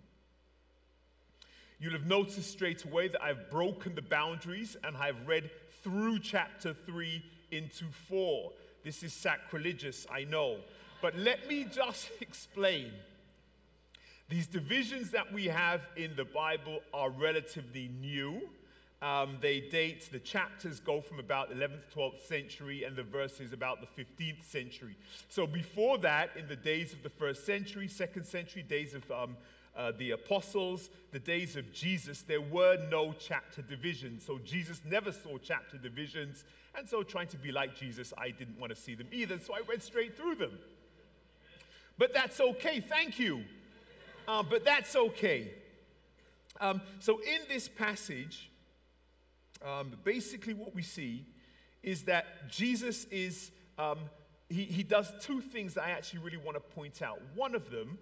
You'll 1.80 1.94
have 1.94 2.06
noticed 2.06 2.52
straight 2.52 2.84
away 2.84 3.08
that 3.08 3.24
I've 3.24 3.50
broken 3.50 3.96
the 3.96 4.02
boundaries 4.02 4.76
and 4.84 4.98
I've 4.98 5.26
read 5.26 5.50
through 5.82 6.20
chapter 6.20 6.74
3 6.74 7.24
into 7.52 7.86
4. 8.10 8.52
This 8.84 9.02
is 9.02 9.14
sacrilegious, 9.14 10.06
I 10.12 10.26
know. 10.26 10.58
But 11.02 11.18
let 11.18 11.48
me 11.48 11.66
just 11.66 12.10
explain. 12.22 12.92
These 14.28 14.48
divisions 14.48 15.12
that 15.12 15.32
we 15.32 15.46
have 15.46 15.82
in 15.96 16.16
the 16.16 16.26
Bible 16.26 16.82
are 16.94 17.10
relatively 17.10 17.90
new. 18.02 18.42
Um, 19.02 19.38
they 19.40 19.62
date, 19.62 20.12
the 20.12 20.20
chapters 20.20 20.82
go 20.82 21.00
from 21.00 21.20
about 21.20 21.52
11th, 21.52 21.94
12th 21.96 22.28
century, 22.28 22.84
and 22.84 22.98
the 22.98 23.04
verses 23.04 23.54
about 23.54 23.80
the 23.80 24.04
15th 24.04 24.44
century. 24.44 24.98
So 25.30 25.48
before 25.48 25.98
that, 26.00 26.32
in 26.38 26.50
the 26.50 26.58
days 26.58 26.92
of 26.92 27.02
the 27.02 27.10
first 27.10 27.46
century, 27.46 27.88
second 27.88 28.26
century, 28.26 28.62
days 28.62 28.94
of 28.94 29.10
um, 29.10 29.38
uh, 29.76 29.92
the 29.98 30.12
apostles, 30.12 30.90
the 31.12 31.20
days 31.20 31.56
of 31.56 31.72
Jesus, 31.72 32.22
there 32.22 32.42
were 32.42 32.78
no 32.90 33.14
chapter 33.18 33.62
divisions. 33.62 34.26
So 34.26 34.40
Jesus 34.44 34.82
never 34.86 35.12
saw 35.12 35.38
chapter 35.38 35.78
divisions. 35.78 36.44
And 36.78 36.88
so, 36.88 37.04
trying 37.04 37.28
to 37.28 37.38
be 37.38 37.52
like 37.52 37.76
Jesus, 37.76 38.14
I 38.18 38.30
didn't 38.30 38.60
want 38.60 38.76
to 38.76 38.80
see 38.80 38.96
them 38.96 39.08
either. 39.12 39.40
So 39.40 39.54
I 39.54 39.62
went 39.68 39.82
straight 39.82 40.16
through 40.16 40.36
them. 40.36 40.58
But 41.98 42.14
that's 42.14 42.40
okay. 42.40 42.80
Thank 42.80 43.20
you. 43.20 43.44
Uh, 44.28 44.44
but 44.44 44.64
that's 44.64 44.96
okay. 44.96 45.52
Um, 46.62 46.82
so, 47.00 47.20
in 47.20 47.42
this 47.48 47.68
passage, 47.68 48.52
um, 49.66 49.94
basically 50.04 50.54
what 50.54 50.76
we 50.76 50.84
see 50.84 51.26
is 51.84 52.04
that 52.04 52.50
Jesus 52.50 53.06
is, 53.06 53.52
um, 53.78 53.98
he, 54.50 54.64
he 54.64 54.84
does 54.84 55.12
two 55.22 55.42
things 55.42 55.74
that 55.74 55.84
I 55.84 55.92
actually 55.92 56.20
really 56.20 56.38
want 56.38 56.56
to 56.56 56.62
point 56.76 57.02
out. 57.02 57.20
One 57.36 57.56
of 57.56 57.70
them 57.72 57.98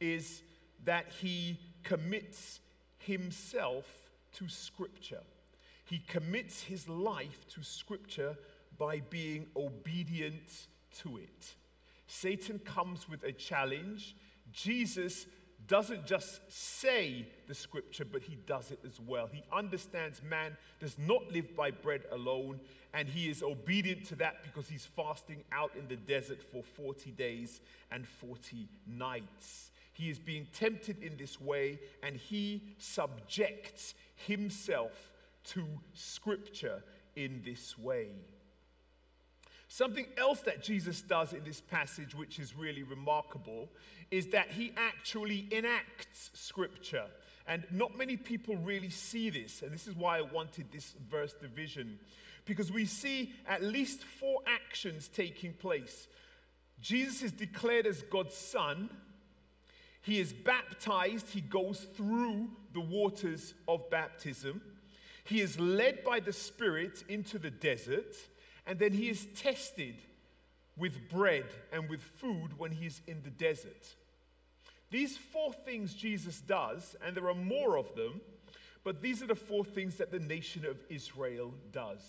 is 0.00 0.42
that 0.84 1.06
he 1.20 1.58
commits 1.82 2.60
himself 2.98 3.86
to 4.34 4.48
Scripture. 4.48 5.22
He 5.84 5.98
commits 5.98 6.62
his 6.62 6.88
life 6.88 7.46
to 7.54 7.62
Scripture 7.62 8.36
by 8.78 9.00
being 9.10 9.46
obedient 9.56 10.66
to 11.02 11.18
it. 11.18 11.54
Satan 12.06 12.58
comes 12.60 13.08
with 13.08 13.22
a 13.24 13.32
challenge. 13.32 14.16
Jesus 14.52 15.26
doesn't 15.66 16.06
just 16.06 16.40
say 16.48 17.26
the 17.48 17.54
scripture, 17.54 18.04
but 18.04 18.22
he 18.22 18.36
does 18.46 18.70
it 18.70 18.78
as 18.86 19.00
well. 19.00 19.26
He 19.26 19.42
understands 19.52 20.22
man 20.22 20.56
does 20.80 20.96
not 20.98 21.30
live 21.32 21.56
by 21.56 21.70
bread 21.72 22.02
alone, 22.12 22.60
and 22.94 23.08
he 23.08 23.28
is 23.28 23.42
obedient 23.42 24.04
to 24.06 24.16
that 24.16 24.44
because 24.44 24.68
he's 24.68 24.86
fasting 24.86 25.42
out 25.50 25.72
in 25.76 25.88
the 25.88 25.96
desert 25.96 26.42
for 26.52 26.62
40 26.62 27.10
days 27.12 27.60
and 27.90 28.06
40 28.06 28.68
nights. 28.86 29.70
He 29.96 30.10
is 30.10 30.18
being 30.18 30.46
tempted 30.52 31.02
in 31.02 31.16
this 31.16 31.40
way, 31.40 31.80
and 32.02 32.16
he 32.16 32.74
subjects 32.76 33.94
himself 34.14 35.10
to 35.44 35.64
Scripture 35.94 36.82
in 37.14 37.40
this 37.42 37.78
way. 37.78 38.08
Something 39.68 40.06
else 40.18 40.40
that 40.40 40.62
Jesus 40.62 41.00
does 41.00 41.32
in 41.32 41.44
this 41.44 41.62
passage, 41.62 42.14
which 42.14 42.38
is 42.38 42.54
really 42.54 42.82
remarkable, 42.82 43.70
is 44.10 44.26
that 44.28 44.50
he 44.50 44.72
actually 44.76 45.48
enacts 45.50 46.30
Scripture. 46.34 47.06
And 47.46 47.64
not 47.70 47.96
many 47.96 48.18
people 48.18 48.56
really 48.56 48.90
see 48.90 49.30
this, 49.30 49.62
and 49.62 49.72
this 49.72 49.86
is 49.86 49.94
why 49.94 50.18
I 50.18 50.22
wanted 50.22 50.70
this 50.70 50.94
verse 51.10 51.32
division, 51.32 51.98
because 52.44 52.70
we 52.70 52.84
see 52.84 53.32
at 53.48 53.62
least 53.62 54.04
four 54.04 54.40
actions 54.46 55.08
taking 55.08 55.54
place. 55.54 56.06
Jesus 56.80 57.22
is 57.22 57.32
declared 57.32 57.86
as 57.86 58.02
God's 58.02 58.36
Son, 58.36 58.90
he 60.06 60.20
is 60.20 60.32
baptized, 60.32 61.30
he 61.30 61.40
goes 61.40 61.80
through 61.96 62.48
the 62.72 62.80
waters 62.80 63.54
of 63.66 63.90
baptism. 63.90 64.62
He 65.24 65.40
is 65.40 65.58
led 65.58 66.04
by 66.04 66.20
the 66.20 66.32
Spirit 66.32 67.02
into 67.08 67.40
the 67.40 67.50
desert, 67.50 68.14
and 68.68 68.78
then 68.78 68.92
he 68.92 69.08
is 69.08 69.26
tested 69.34 69.96
with 70.76 71.08
bread 71.10 71.46
and 71.72 71.90
with 71.90 72.02
food 72.02 72.56
when 72.56 72.70
he's 72.70 73.00
in 73.08 73.20
the 73.24 73.30
desert. 73.30 73.96
These 74.90 75.16
four 75.16 75.52
things 75.52 75.92
Jesus 75.92 76.40
does, 76.40 76.94
and 77.04 77.16
there 77.16 77.28
are 77.28 77.34
more 77.34 77.76
of 77.76 77.92
them, 77.96 78.20
but 78.84 79.02
these 79.02 79.24
are 79.24 79.26
the 79.26 79.34
four 79.34 79.64
things 79.64 79.96
that 79.96 80.12
the 80.12 80.20
nation 80.20 80.64
of 80.64 80.76
Israel 80.88 81.52
does. 81.72 82.04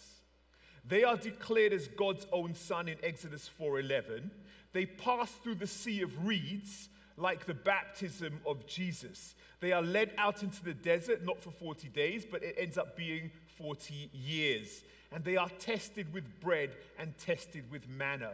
They 0.88 1.04
are 1.04 1.18
declared 1.18 1.74
as 1.74 1.88
God's 1.88 2.28
own 2.32 2.54
son 2.54 2.90
in 2.90 2.98
Exodus 3.02 3.50
4:11. 3.60 4.30
They 4.72 4.86
pass 4.86 5.32
through 5.32 5.56
the 5.56 5.66
sea 5.66 6.04
of 6.04 6.28
reeds 6.28 6.90
like 7.18 7.46
the 7.46 7.54
baptism 7.54 8.40
of 8.46 8.66
Jesus. 8.68 9.36
They 9.60 9.72
are 9.72 9.82
led 9.82 10.12
out 10.18 10.44
into 10.44 10.64
the 10.64 10.74
desert, 10.74 11.26
not 11.26 11.42
for 11.42 11.52
40 11.52 11.90
days, 11.90 12.26
but 12.30 12.44
it 12.44 12.56
ends 12.60 12.78
up 12.78 12.96
being 12.96 13.32
40 13.58 14.12
years. 14.14 14.84
And 15.12 15.24
they 15.24 15.36
are 15.36 15.50
tested 15.58 16.14
with 16.14 16.24
bread 16.40 16.72
and 17.00 17.18
tested 17.18 17.70
with 17.72 17.90
manna. 17.90 18.34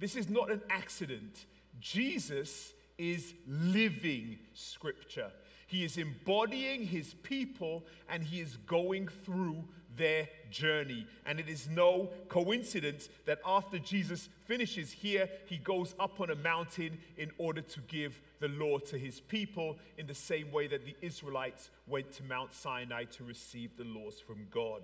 This 0.00 0.16
is 0.16 0.28
not 0.28 0.50
an 0.50 0.62
accident. 0.68 1.46
Jesus 1.78 2.72
is 2.98 3.34
living 3.46 4.38
scripture. 4.52 5.30
He 5.68 5.84
is 5.84 5.96
embodying 5.96 6.84
his 6.84 7.14
people 7.22 7.84
and 8.08 8.22
he 8.22 8.40
is 8.40 8.56
going 8.66 9.08
through 9.24 9.64
their 9.96 10.28
journey. 10.50 11.06
And 11.26 11.38
it 11.40 11.48
is 11.48 11.68
no 11.68 12.10
coincidence 12.28 13.08
that 13.26 13.40
after 13.46 13.78
Jesus 13.78 14.28
finishes 14.44 14.92
here, 14.92 15.28
he 15.46 15.58
goes 15.58 15.94
up 15.98 16.20
on 16.20 16.30
a 16.30 16.36
mountain 16.36 16.98
in 17.16 17.30
order 17.38 17.60
to 17.60 17.80
give 17.82 18.20
the 18.40 18.48
law 18.48 18.78
to 18.78 18.98
his 18.98 19.20
people 19.20 19.76
in 19.98 20.06
the 20.06 20.14
same 20.14 20.50
way 20.50 20.66
that 20.66 20.84
the 20.84 20.96
Israelites 21.00 21.70
went 21.86 22.12
to 22.12 22.24
Mount 22.24 22.52
Sinai 22.54 23.04
to 23.04 23.24
receive 23.24 23.76
the 23.76 23.84
laws 23.84 24.20
from 24.20 24.46
God. 24.50 24.82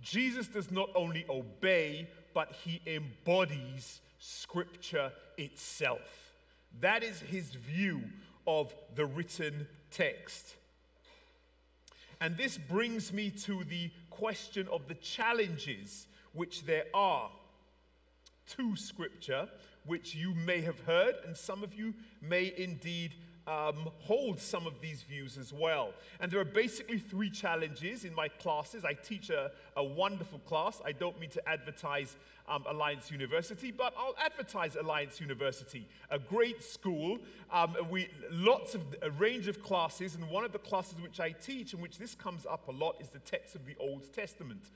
Jesus 0.00 0.48
does 0.48 0.70
not 0.70 0.90
only 0.94 1.24
obey, 1.30 2.08
but 2.34 2.52
he 2.64 2.82
embodies 2.86 4.00
Scripture 4.18 5.12
itself. 5.38 6.32
That 6.80 7.02
is 7.02 7.20
his 7.20 7.54
view 7.54 8.02
of 8.46 8.74
the 8.94 9.06
written 9.06 9.66
text. 9.90 10.56
And 12.22 12.36
this 12.36 12.56
brings 12.56 13.12
me 13.12 13.30
to 13.30 13.64
the 13.64 13.90
question 14.08 14.68
of 14.70 14.86
the 14.86 14.94
challenges 14.94 16.06
which 16.32 16.64
there 16.64 16.84
are. 16.94 17.28
To 18.56 18.76
Scripture, 18.76 19.48
which 19.86 20.14
you 20.14 20.32
may 20.32 20.60
have 20.60 20.78
heard, 20.80 21.16
and 21.26 21.36
some 21.36 21.64
of 21.64 21.74
you 21.74 21.94
may 22.20 22.54
indeed 22.56 23.16
um, 23.46 23.90
hold 23.98 24.40
some 24.40 24.66
of 24.66 24.80
these 24.80 25.02
views 25.02 25.36
as 25.36 25.52
well. 25.52 25.92
And 26.20 26.30
there 26.30 26.40
are 26.40 26.44
basically 26.44 26.98
three 26.98 27.30
challenges 27.30 28.04
in 28.04 28.14
my 28.14 28.28
classes. 28.28 28.84
I 28.84 28.94
teach 28.94 29.30
a, 29.30 29.50
a 29.76 29.82
wonderful 29.82 30.38
class. 30.40 30.80
I 30.84 30.92
don't 30.92 31.18
mean 31.18 31.30
to 31.30 31.48
advertise 31.48 32.16
um, 32.48 32.64
Alliance 32.68 33.10
University, 33.10 33.70
but 33.70 33.94
I'll 33.96 34.16
advertise 34.24 34.76
Alliance 34.76 35.20
University, 35.20 35.86
a 36.10 36.18
great 36.18 36.62
school. 36.62 37.18
Um, 37.52 37.76
we 37.90 38.08
lots 38.30 38.74
of 38.74 38.82
a 39.02 39.10
range 39.10 39.48
of 39.48 39.62
classes, 39.62 40.14
and 40.14 40.28
one 40.28 40.44
of 40.44 40.52
the 40.52 40.58
classes 40.58 41.00
which 41.00 41.20
I 41.20 41.30
teach, 41.30 41.74
in 41.74 41.80
which 41.80 41.98
this 41.98 42.14
comes 42.14 42.46
up 42.46 42.68
a 42.68 42.72
lot, 42.72 42.96
is 43.00 43.08
the 43.08 43.20
text 43.20 43.54
of 43.54 43.64
the 43.64 43.76
Old 43.78 44.12
Testament. 44.12 44.70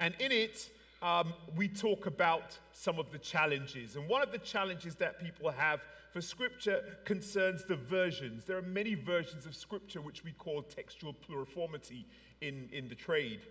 And 0.00 0.14
in 0.18 0.32
it, 0.32 0.70
um, 1.02 1.32
we 1.56 1.68
talk 1.68 2.06
about 2.06 2.58
some 2.72 2.98
of 2.98 3.10
the 3.10 3.18
challenges. 3.18 3.96
And 3.96 4.08
one 4.08 4.22
of 4.22 4.32
the 4.32 4.38
challenges 4.38 4.94
that 4.96 5.20
people 5.20 5.50
have 5.50 5.80
for 6.18 6.22
Scripture 6.22 6.82
concerns 7.04 7.64
the 7.64 7.76
versions. 7.76 8.44
There 8.44 8.56
are 8.56 8.62
many 8.62 8.96
versions 8.96 9.46
of 9.46 9.54
Scripture 9.54 10.00
which 10.00 10.24
we 10.24 10.32
call 10.32 10.62
textual 10.62 11.14
pluriformity 11.14 12.06
in, 12.40 12.68
in 12.72 12.88
the 12.88 12.96
trade. 12.96 13.42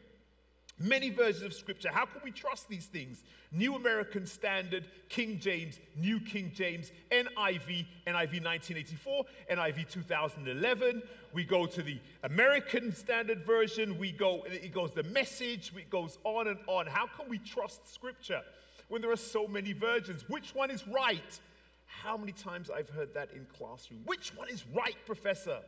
Many 0.78 1.10
versions 1.10 1.44
of 1.44 1.54
Scripture. 1.54 1.88
How 1.94 2.04
can 2.04 2.20
we 2.26 2.32
trust 2.32 2.68
these 2.68 2.88
things? 2.88 3.24
New 3.54 3.76
American 3.78 4.26
Standard, 4.26 4.84
King 5.08 5.40
James, 5.40 5.80
New 5.96 6.20
King 6.20 6.52
James, 6.54 6.92
NIV, 7.10 7.86
NIV 8.06 8.44
1984, 8.44 9.24
NIV 9.50 9.90
2011. 9.90 11.02
We 11.32 11.46
go 11.46 11.68
to 11.68 11.82
the 11.82 12.02
American 12.24 12.94
Standard 12.94 13.46
Version. 13.46 13.98
We 13.98 14.12
go, 14.12 14.44
it 14.46 14.74
goes 14.74 14.92
the 14.92 15.04
message, 15.04 15.72
it 15.74 15.90
goes 15.90 16.18
on 16.26 16.50
and 16.50 16.60
on. 16.68 16.86
How 16.86 17.08
can 17.08 17.30
we 17.30 17.38
trust 17.38 17.94
Scripture 17.94 18.42
when 18.90 19.02
there 19.02 19.12
are 19.12 19.16
so 19.16 19.48
many 19.48 19.72
versions? 19.72 20.28
Which 20.28 20.54
one 20.54 20.70
is 20.70 20.86
right? 20.86 21.40
How 21.88 22.18
many 22.18 22.34
times 22.34 22.70
I've 22.70 22.90
heard 22.90 23.14
that 23.16 23.32
in 23.34 23.46
classroom? 23.58 24.02
Which 24.06 24.36
one 24.36 24.50
is 24.50 24.64
right, 24.74 24.96
professor? 25.06 25.60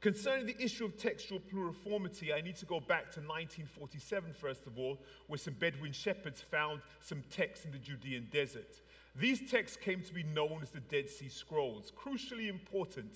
Concerning 0.00 0.46
the 0.46 0.62
issue 0.62 0.84
of 0.84 0.96
textual 0.96 1.40
pluriformity, 1.40 2.32
I 2.32 2.40
need 2.40 2.56
to 2.56 2.66
go 2.66 2.78
back 2.78 3.10
to 3.12 3.20
1947, 3.20 4.32
first 4.32 4.66
of 4.66 4.78
all, 4.78 4.98
where 5.26 5.38
some 5.38 5.54
Bedouin 5.54 5.92
shepherds 5.92 6.40
found 6.40 6.80
some 7.00 7.22
texts 7.30 7.64
in 7.66 7.72
the 7.72 7.78
Judean 7.78 8.28
desert. 8.30 8.76
These 9.16 9.50
texts 9.50 9.76
came 9.76 10.02
to 10.02 10.14
be 10.14 10.22
known 10.22 10.60
as 10.62 10.70
the 10.70 10.80
Dead 10.80 11.10
Sea 11.10 11.28
Scrolls, 11.28 11.92
crucially 12.00 12.48
important 12.48 13.12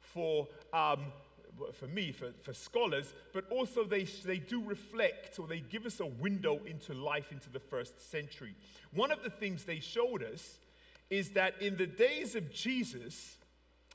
for, 0.00 0.48
um, 0.72 1.12
for 1.72 1.86
me, 1.86 2.10
for, 2.10 2.32
for 2.42 2.52
scholars, 2.52 3.14
but 3.32 3.48
also 3.50 3.84
they, 3.84 4.02
they 4.24 4.38
do 4.38 4.60
reflect 4.60 5.38
or 5.38 5.46
they 5.46 5.60
give 5.60 5.86
us 5.86 6.00
a 6.00 6.06
window 6.06 6.58
into 6.66 6.94
life 6.94 7.30
into 7.30 7.48
the 7.48 7.60
first 7.60 8.10
century. 8.10 8.56
One 8.92 9.12
of 9.12 9.22
the 9.22 9.30
things 9.30 9.62
they 9.62 9.78
showed 9.78 10.24
us 10.24 10.58
is 11.10 11.30
that 11.30 11.60
in 11.60 11.76
the 11.76 11.86
days 11.86 12.34
of 12.34 12.52
Jesus, 12.52 13.36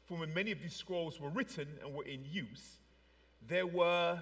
from 0.05 0.19
when 0.19 0.33
many 0.33 0.51
of 0.51 0.61
these 0.61 0.75
scrolls 0.75 1.19
were 1.19 1.29
written 1.29 1.67
and 1.83 1.93
were 1.93 2.05
in 2.05 2.23
use, 2.25 2.77
there 3.47 3.67
were 3.67 4.19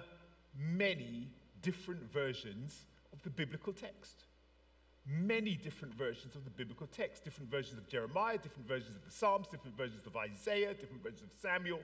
many 0.58 1.28
different 1.62 2.02
versions 2.12 2.84
of 3.12 3.22
the 3.22 3.30
biblical 3.30 3.72
text. 3.72 4.24
Many 5.06 5.54
different 5.54 5.94
versions 5.94 6.34
of 6.34 6.44
the 6.44 6.50
biblical 6.50 6.86
text, 6.86 7.24
different 7.24 7.50
versions 7.50 7.78
of 7.78 7.88
Jeremiah, 7.88 8.36
different 8.36 8.68
versions 8.68 8.96
of 8.96 9.04
the 9.04 9.10
Psalms, 9.10 9.46
different 9.48 9.76
versions 9.76 10.06
of 10.06 10.16
Isaiah, 10.16 10.74
different 10.74 11.02
versions 11.02 11.22
of 11.22 11.40
Samuel, 11.40 11.80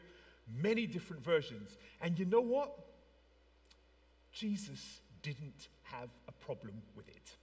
many 0.63 0.87
different 0.87 1.25
versions. 1.25 1.79
And 2.03 2.19
you 2.19 2.27
know 2.27 2.41
what? 2.41 2.79
Jesus 4.33 5.01
didn't 5.23 5.69
have 5.85 6.11
a 6.29 6.33
problem 6.33 6.83
with 6.95 7.09
it. 7.09 7.37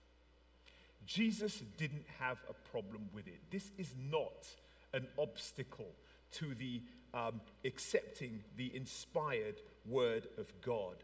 Jesus 1.13 1.61
didn't 1.77 2.05
have 2.19 2.37
a 2.49 2.53
problem 2.69 3.09
with 3.13 3.27
it. 3.27 3.39
This 3.49 3.71
is 3.77 3.93
not 4.09 4.47
an 4.93 5.07
obstacle 5.17 5.91
to 6.33 6.55
the 6.55 6.81
um, 7.13 7.41
accepting 7.65 8.41
the 8.55 8.73
inspired 8.73 9.55
word 9.85 10.27
of 10.37 10.47
God. 10.61 10.95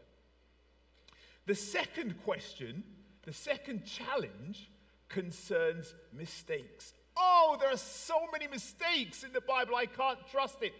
The 1.46 1.54
second 1.54 2.22
question, 2.24 2.84
the 3.24 3.34
second 3.34 3.84
challenge 3.84 4.70
concerns 5.10 5.94
mistakes. 6.16 6.94
Oh, 7.14 7.58
there 7.60 7.70
are 7.70 7.76
so 7.76 8.28
many 8.32 8.46
mistakes 8.46 9.24
in 9.24 9.32
the 9.32 9.42
Bible, 9.42 9.76
I 9.76 9.86
can't 9.86 10.18
trust 10.30 10.62
it. 10.62 10.72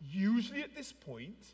Usually 0.00 0.62
at 0.62 0.74
this 0.74 0.92
point, 0.92 1.44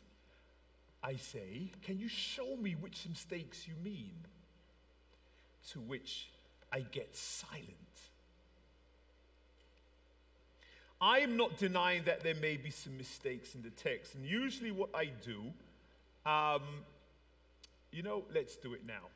I 1.03 1.17
say, 1.17 1.71
Can 1.83 1.99
you 1.99 2.07
show 2.07 2.55
me 2.55 2.75
which 2.79 3.05
mistakes 3.09 3.67
you 3.67 3.73
mean? 3.83 4.13
To 5.71 5.79
which 5.81 6.29
I 6.71 6.81
get 6.81 7.15
silent. 7.15 7.75
I 11.01 11.19
am 11.19 11.37
not 11.37 11.57
denying 11.57 12.03
that 12.03 12.23
there 12.23 12.35
may 12.35 12.57
be 12.57 12.69
some 12.71 12.97
mistakes 12.97 13.55
in 13.55 13.61
the 13.61 13.69
text. 13.69 14.15
And 14.15 14.25
usually, 14.25 14.71
what 14.71 14.89
I 14.93 15.09
do, 15.23 15.43
um, 16.29 16.61
you 17.91 18.03
know, 18.03 18.23
let's 18.33 18.57
do 18.57 18.73
it 18.73 18.85
now. 18.85 19.07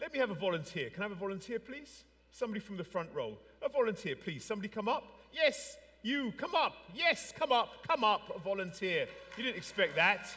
Let 0.00 0.12
me 0.12 0.20
have 0.20 0.30
a 0.30 0.34
volunteer. 0.34 0.90
Can 0.90 1.02
I 1.02 1.06
have 1.06 1.12
a 1.12 1.20
volunteer, 1.20 1.58
please? 1.58 2.04
Somebody 2.30 2.60
from 2.60 2.76
the 2.76 2.84
front 2.84 3.08
row. 3.12 3.36
A 3.62 3.68
volunteer, 3.68 4.14
please. 4.14 4.44
Somebody 4.44 4.68
come 4.68 4.88
up. 4.88 5.02
Yes, 5.32 5.76
you, 6.02 6.32
come 6.36 6.54
up. 6.54 6.74
Yes, 6.94 7.32
come 7.36 7.50
up. 7.50 7.86
Come 7.86 8.04
up, 8.04 8.32
a 8.34 8.38
volunteer. 8.38 9.08
You 9.36 9.42
didn't 9.42 9.56
expect 9.56 9.96
that. 9.96 10.28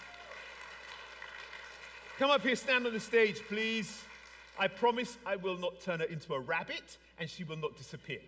Come 2.17 2.31
up 2.31 2.41
here, 2.41 2.55
stand 2.55 2.87
on 2.87 2.93
the 2.93 2.99
stage, 2.99 3.39
please. 3.47 4.01
I 4.59 4.67
promise 4.67 5.17
I 5.25 5.35
will 5.35 5.57
not 5.57 5.81
turn 5.81 5.99
her 5.99 6.05
into 6.05 6.33
a 6.33 6.39
rabbit 6.39 6.97
and 7.19 7.29
she 7.29 7.43
will 7.43 7.57
not 7.57 7.77
disappear. 7.77 8.19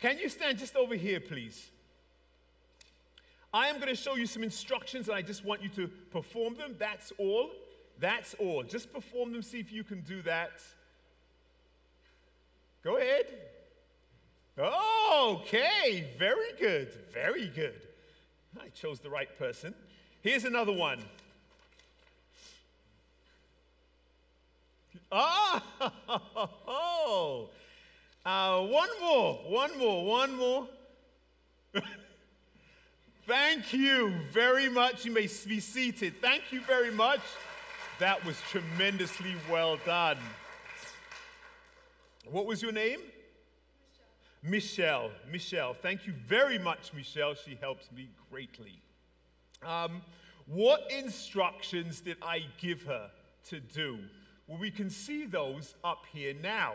Can 0.00 0.18
you 0.18 0.28
stand 0.28 0.58
just 0.58 0.76
over 0.76 0.94
here, 0.94 1.20
please? 1.20 1.70
I 3.52 3.68
am 3.68 3.76
going 3.76 3.88
to 3.88 3.94
show 3.94 4.16
you 4.16 4.26
some 4.26 4.42
instructions 4.42 5.08
and 5.08 5.16
I 5.16 5.22
just 5.22 5.44
want 5.44 5.62
you 5.62 5.68
to 5.70 5.88
perform 6.10 6.56
them. 6.56 6.76
That's 6.78 7.12
all. 7.18 7.50
That's 7.98 8.34
all. 8.34 8.62
Just 8.62 8.92
perform 8.92 9.32
them, 9.32 9.42
see 9.42 9.58
if 9.58 9.72
you 9.72 9.82
can 9.82 10.02
do 10.02 10.20
that. 10.22 10.60
Go 12.84 12.98
ahead. 12.98 13.26
Okay, 14.58 16.08
very 16.18 16.52
good. 16.58 16.92
Very 17.12 17.48
good. 17.48 17.80
I 18.60 18.68
chose 18.68 19.00
the 19.00 19.10
right 19.10 19.38
person. 19.38 19.74
Here's 20.20 20.44
another 20.44 20.72
one. 20.72 21.00
oh, 25.12 27.48
uh, 28.24 28.60
one 28.62 28.88
more, 29.00 29.34
one 29.46 29.78
more, 29.78 30.04
one 30.04 30.36
more. 30.36 30.68
Thank 33.26 33.72
you 33.72 34.12
very 34.32 34.68
much. 34.68 35.04
You 35.04 35.12
may 35.12 35.28
be 35.46 35.60
seated. 35.60 36.20
Thank 36.20 36.52
you 36.52 36.60
very 36.60 36.92
much. 36.92 37.20
That 37.98 38.24
was 38.24 38.36
tremendously 38.50 39.34
well 39.50 39.78
done. 39.84 40.18
What 42.30 42.46
was 42.46 42.62
your 42.62 42.72
name? 42.72 43.00
Michelle. 44.42 45.10
Michelle. 45.30 45.74
Thank 45.74 46.06
you 46.06 46.12
very 46.26 46.58
much, 46.58 46.92
Michelle. 46.94 47.34
She 47.34 47.58
helps 47.60 47.90
me 47.90 48.08
greatly. 48.30 48.80
Um, 49.64 50.02
what 50.46 50.90
instructions 50.90 52.00
did 52.00 52.16
I 52.22 52.44
give 52.58 52.82
her 52.82 53.10
to 53.48 53.60
do? 53.60 53.98
Well, 54.46 54.58
we 54.58 54.70
can 54.70 54.90
see 54.90 55.26
those 55.26 55.74
up 55.82 56.04
here 56.12 56.34
now. 56.40 56.74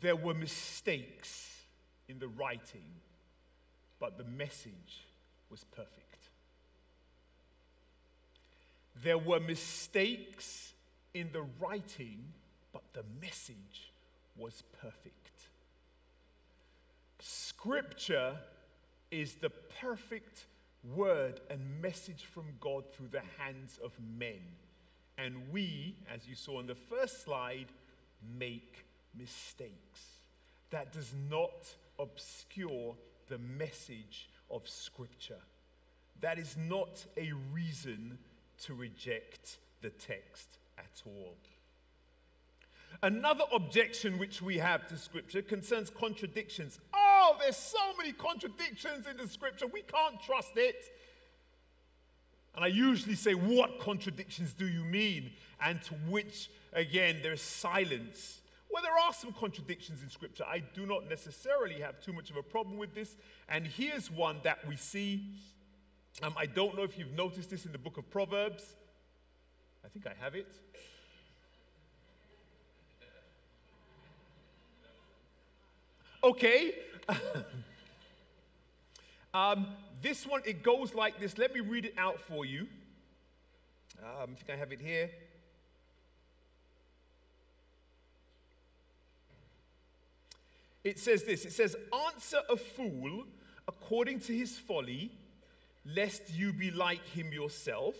There 0.00 0.16
were 0.16 0.34
mistakes 0.34 1.64
in 2.08 2.18
the 2.18 2.28
writing, 2.28 2.84
but 3.98 4.16
the 4.16 4.24
message 4.24 5.06
was 5.50 5.64
perfect. 5.74 5.94
There 9.02 9.18
were 9.18 9.40
mistakes 9.40 10.72
in 11.14 11.30
the 11.32 11.42
writing, 11.60 12.24
but 12.72 12.82
the 12.92 13.04
message 13.20 13.92
was 14.38 14.62
perfect. 14.80 15.48
Scripture 17.20 18.36
is 19.10 19.34
the 19.34 19.50
perfect 19.80 20.46
word 20.94 21.40
and 21.50 21.60
message 21.82 22.24
from 22.24 22.44
God 22.60 22.84
through 22.92 23.08
the 23.08 23.22
hands 23.38 23.78
of 23.82 23.92
men. 24.18 24.40
And 25.16 25.34
we, 25.50 25.96
as 26.12 26.28
you 26.28 26.34
saw 26.34 26.60
in 26.60 26.66
the 26.66 26.74
first 26.74 27.24
slide, 27.24 27.66
make 28.38 28.84
mistakes. 29.18 30.20
That 30.70 30.92
does 30.92 31.12
not 31.28 31.74
obscure 31.98 32.94
the 33.28 33.38
message 33.38 34.28
of 34.50 34.68
Scripture. 34.68 35.40
That 36.20 36.38
is 36.38 36.56
not 36.56 37.04
a 37.16 37.32
reason 37.52 38.18
to 38.64 38.74
reject 38.74 39.58
the 39.82 39.90
text 39.90 40.58
at 40.78 41.02
all. 41.04 41.36
Another 43.02 43.44
objection 43.52 44.18
which 44.18 44.42
we 44.42 44.58
have 44.58 44.88
to 44.88 44.96
Scripture 44.96 45.42
concerns 45.42 45.90
contradictions. 45.90 46.80
Oh, 46.92 47.36
there's 47.40 47.56
so 47.56 47.78
many 47.96 48.12
contradictions 48.12 49.06
in 49.06 49.16
the 49.16 49.28
Scripture, 49.28 49.66
we 49.66 49.82
can't 49.82 50.20
trust 50.20 50.56
it. 50.56 50.84
And 52.54 52.64
I 52.64 52.68
usually 52.68 53.14
say, 53.14 53.34
What 53.34 53.78
contradictions 53.78 54.52
do 54.52 54.66
you 54.66 54.82
mean? 54.82 55.30
And 55.60 55.80
to 55.82 55.94
which, 56.08 56.50
again, 56.72 57.18
there's 57.22 57.42
silence. 57.42 58.40
Well, 58.70 58.82
there 58.82 58.98
are 58.98 59.12
some 59.12 59.32
contradictions 59.32 60.02
in 60.02 60.10
Scripture. 60.10 60.44
I 60.44 60.58
do 60.74 60.84
not 60.84 61.08
necessarily 61.08 61.80
have 61.80 62.00
too 62.00 62.12
much 62.12 62.30
of 62.30 62.36
a 62.36 62.42
problem 62.42 62.76
with 62.76 62.94
this. 62.94 63.16
And 63.48 63.66
here's 63.66 64.10
one 64.10 64.38
that 64.42 64.66
we 64.66 64.76
see. 64.76 65.22
Um, 66.22 66.34
I 66.36 66.46
don't 66.46 66.76
know 66.76 66.82
if 66.82 66.98
you've 66.98 67.12
noticed 67.12 67.48
this 67.48 67.64
in 67.64 67.72
the 67.72 67.78
book 67.78 67.96
of 67.96 68.10
Proverbs. 68.10 68.74
I 69.84 69.88
think 69.88 70.06
I 70.06 70.12
have 70.22 70.34
it. 70.34 70.52
Okay. 76.22 76.74
um, 79.34 79.66
this 80.02 80.26
one, 80.26 80.42
it 80.44 80.62
goes 80.62 80.94
like 80.94 81.20
this. 81.20 81.38
Let 81.38 81.54
me 81.54 81.60
read 81.60 81.84
it 81.84 81.94
out 81.96 82.20
for 82.20 82.44
you. 82.44 82.66
Um, 84.02 84.30
I 84.32 84.34
think 84.34 84.50
I 84.50 84.56
have 84.56 84.72
it 84.72 84.80
here. 84.80 85.10
It 90.84 90.98
says 90.98 91.24
this 91.24 91.44
it 91.44 91.52
says, 91.52 91.76
Answer 92.06 92.40
a 92.48 92.56
fool 92.56 93.24
according 93.66 94.20
to 94.20 94.34
his 94.34 94.56
folly, 94.56 95.10
lest 95.84 96.30
you 96.32 96.52
be 96.52 96.70
like 96.70 97.04
him 97.06 97.32
yourself. 97.32 97.94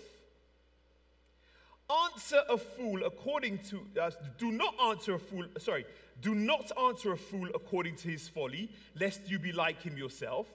Answer 1.90 2.42
a 2.50 2.58
fool 2.58 3.04
according 3.04 3.58
to, 3.70 3.80
uh, 4.00 4.10
do 4.36 4.52
not 4.52 4.74
answer 4.78 5.14
a 5.14 5.18
fool, 5.18 5.46
sorry, 5.58 5.86
do 6.20 6.34
not 6.34 6.70
answer 6.78 7.12
a 7.12 7.16
fool 7.16 7.48
according 7.54 7.96
to 7.96 8.08
his 8.08 8.28
folly, 8.28 8.70
lest 8.98 9.30
you 9.30 9.38
be 9.38 9.52
like 9.52 9.80
him 9.80 9.96
yourself. 9.96 10.46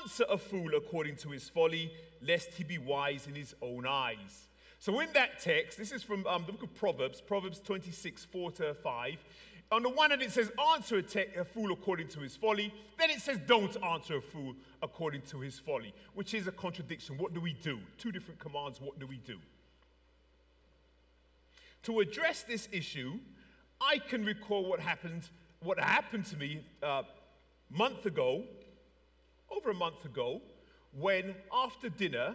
Answer 0.00 0.24
a 0.30 0.38
fool 0.38 0.74
according 0.74 1.16
to 1.16 1.28
his 1.28 1.48
folly, 1.48 1.92
lest 2.22 2.54
he 2.54 2.64
be 2.64 2.78
wise 2.78 3.26
in 3.26 3.34
his 3.34 3.54
own 3.60 3.86
eyes. 3.86 4.48
So, 4.78 5.00
in 5.00 5.12
that 5.12 5.40
text, 5.40 5.76
this 5.76 5.92
is 5.92 6.02
from 6.02 6.26
um, 6.26 6.44
the 6.46 6.52
book 6.52 6.62
of 6.62 6.74
Proverbs, 6.74 7.20
Proverbs 7.20 7.60
26, 7.60 8.24
4 8.24 8.50
to 8.52 8.74
5. 8.74 9.24
On 9.72 9.82
the 9.82 9.90
one 9.90 10.10
hand, 10.10 10.22
it 10.22 10.30
says, 10.30 10.50
Answer 10.74 10.98
a, 10.98 11.02
te- 11.02 11.34
a, 11.36 11.44
fool 11.44 11.72
according 11.72 12.08
to 12.08 12.20
his 12.20 12.36
folly. 12.36 12.72
Then 12.98 13.10
it 13.10 13.20
says, 13.20 13.38
Don't 13.46 13.76
answer 13.82 14.16
a 14.16 14.22
fool 14.22 14.54
according 14.82 15.22
to 15.22 15.40
his 15.40 15.58
folly, 15.58 15.92
which 16.14 16.34
is 16.34 16.46
a 16.46 16.52
contradiction. 16.52 17.18
What 17.18 17.34
do 17.34 17.40
we 17.40 17.54
do? 17.54 17.78
Two 17.98 18.12
different 18.12 18.38
commands. 18.38 18.80
What 18.80 18.98
do 18.98 19.06
we 19.06 19.16
do? 19.18 19.38
To 21.86 22.00
address 22.00 22.42
this 22.42 22.68
issue, 22.72 23.20
I 23.80 23.98
can 23.98 24.24
recall 24.24 24.68
what 24.68 24.80
happened, 24.80 25.22
what 25.62 25.78
happened 25.78 26.26
to 26.26 26.36
me 26.36 26.64
a 26.82 26.86
uh, 26.86 27.02
month 27.70 28.06
ago, 28.06 28.42
over 29.48 29.70
a 29.70 29.74
month 29.74 30.04
ago, 30.04 30.42
when 30.98 31.36
after 31.52 31.88
dinner, 31.88 32.34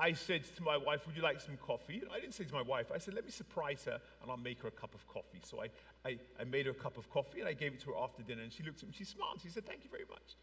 I 0.00 0.14
said 0.14 0.42
to 0.56 0.64
my 0.64 0.76
wife, 0.76 1.06
Would 1.06 1.14
you 1.14 1.22
like 1.22 1.40
some 1.40 1.56
coffee? 1.58 2.02
I 2.12 2.18
didn't 2.18 2.34
say 2.34 2.42
to 2.42 2.54
my 2.54 2.62
wife, 2.62 2.90
I 2.92 2.98
said, 2.98 3.14
Let 3.14 3.24
me 3.24 3.30
surprise 3.30 3.84
her 3.84 4.00
and 4.20 4.32
I'll 4.32 4.36
make 4.36 4.62
her 4.62 4.68
a 4.68 4.72
cup 4.72 4.92
of 4.92 5.06
coffee. 5.06 5.40
So 5.44 5.62
I, 5.62 5.68
I, 6.04 6.18
I 6.40 6.42
made 6.42 6.66
her 6.66 6.72
a 6.72 6.74
cup 6.74 6.98
of 6.98 7.08
coffee 7.08 7.38
and 7.38 7.48
I 7.48 7.52
gave 7.52 7.74
it 7.74 7.80
to 7.82 7.90
her 7.90 7.98
after 7.98 8.24
dinner. 8.24 8.42
And 8.42 8.52
she 8.52 8.64
looked 8.64 8.82
at 8.82 8.88
me, 8.88 8.94
she 8.98 9.04
smiled. 9.04 9.38
She 9.44 9.48
said, 9.48 9.64
Thank 9.64 9.84
you 9.84 9.90
very 9.90 10.06
much. 10.10 10.34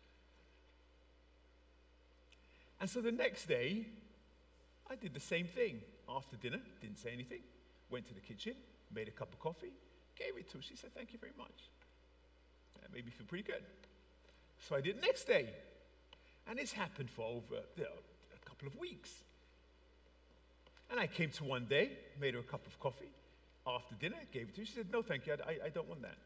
And 2.79 2.89
so 2.89 3.01
the 3.01 3.12
next 3.12 3.47
day, 3.49 3.88
I 4.89 4.96
did 4.96 5.13
the 5.13 5.19
same 5.19 5.48
thing. 5.48 5.82
After 6.10 6.36
dinner, 6.38 6.60
didn't 6.82 7.00
say 7.00 7.12
anything, 7.13 7.39
went 7.89 8.08
to 8.08 8.13
the 8.13 8.19
kitchen, 8.19 8.54
made 8.93 9.08
a 9.08 9.12
cup 9.12 9.32
of 9.32 9.39
coffee, 9.39 9.72
gave 10.17 10.38
it 10.38 10.50
to 10.52 10.58
her. 10.58 10.63
She 10.63 10.76
said, 10.76 10.93
Thank 10.93 11.13
you 11.13 11.19
very 11.19 11.32
much. 11.38 11.69
That 12.82 12.93
made 12.93 13.06
me 13.06 13.12
feel 13.12 13.26
pretty 13.26 13.43
good. 13.43 13.63
So 14.67 14.76
I 14.76 14.82
did 14.82 14.98
the 14.98 15.02
next 15.02 15.26
day. 15.26 15.50
And 16.48 16.60
it's 16.60 16.74
happened 16.74 17.10
for 17.10 17.24
over 17.26 17.62
you 17.78 17.84
know, 17.84 17.89
a 18.36 18.50
couple 18.50 18.67
of 18.67 18.78
weeks. 18.78 19.10
And 20.91 21.00
I 21.00 21.08
came 21.08 21.30
to 21.32 21.43
one 21.43 21.65
day, 21.65 21.91
made 22.19 22.34
her 22.34 22.41
a 22.41 22.43
cup 22.43 22.65
of 22.67 22.80
coffee. 22.80 23.10
After 23.65 23.96
dinner, 23.96 24.17
gave 24.32 24.50
it 24.50 24.56
to 24.56 24.62
her. 24.62 24.65
She 24.65 24.74
said, 24.74 24.88
No, 24.91 25.02
thank 25.02 25.26
you, 25.26 25.34
I, 25.48 25.65
I 25.65 25.69
don't 25.69 25.88
want 25.88 26.02
that. 26.02 26.17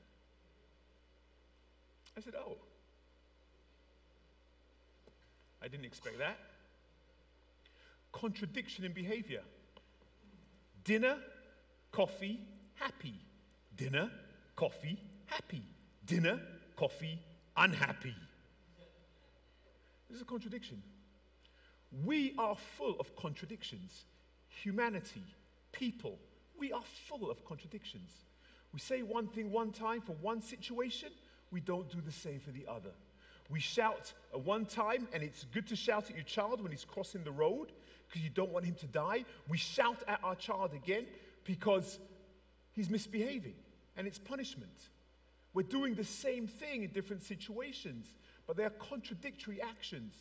I 2.17 2.21
said, 2.21 2.33
Oh. 2.35 2.57
I 5.61 5.67
didn't 5.67 5.85
expect 5.85 6.17
that. 6.19 6.37
Contradiction 8.11 8.85
in 8.85 8.93
behavior. 8.93 9.41
Dinner, 10.83 11.17
coffee, 11.91 12.39
happy. 12.75 13.15
Dinner, 13.75 14.09
coffee, 14.55 14.97
happy. 15.25 15.61
Dinner, 16.05 16.39
coffee, 16.75 17.19
unhappy. 17.55 18.15
This 20.09 20.17
is 20.17 20.21
a 20.21 20.25
contradiction. 20.25 20.81
We 22.05 22.33
are 22.37 22.55
full 22.77 22.95
of 22.99 23.15
contradictions. 23.15 24.05
Humanity, 24.49 25.23
people, 25.71 26.17
we 26.57 26.71
are 26.71 26.81
full 27.07 27.29
of 27.29 27.43
contradictions. 27.45 28.09
We 28.73 28.79
say 28.79 29.01
one 29.01 29.27
thing 29.27 29.51
one 29.51 29.71
time 29.71 30.01
for 30.01 30.13
one 30.21 30.41
situation, 30.41 31.09
we 31.51 31.61
don't 31.61 31.89
do 31.89 32.01
the 32.01 32.11
same 32.11 32.39
for 32.39 32.51
the 32.51 32.65
other. 32.67 32.91
We 33.49 33.59
shout 33.59 34.11
at 34.33 34.41
one 34.41 34.65
time, 34.65 35.07
and 35.13 35.23
it's 35.23 35.45
good 35.53 35.67
to 35.67 35.75
shout 35.75 36.09
at 36.09 36.15
your 36.15 36.25
child 36.25 36.61
when 36.61 36.71
he's 36.71 36.83
crossing 36.83 37.23
the 37.23 37.31
road 37.31 37.71
because 38.07 38.23
you 38.23 38.29
don't 38.29 38.51
want 38.51 38.65
him 38.65 38.75
to 38.75 38.87
die. 38.87 39.25
We 39.47 39.57
shout 39.57 40.03
at 40.07 40.19
our 40.23 40.35
child 40.35 40.73
again 40.73 41.05
because 41.43 41.99
he's 42.73 42.89
misbehaving, 42.89 43.55
and 43.95 44.07
it's 44.07 44.19
punishment. 44.19 44.89
We're 45.53 45.63
doing 45.63 45.95
the 45.95 46.03
same 46.03 46.47
thing 46.47 46.83
in 46.83 46.91
different 46.91 47.23
situations, 47.23 48.07
but 48.45 48.57
they 48.57 48.63
are 48.63 48.69
contradictory 48.69 49.61
actions. 49.61 50.13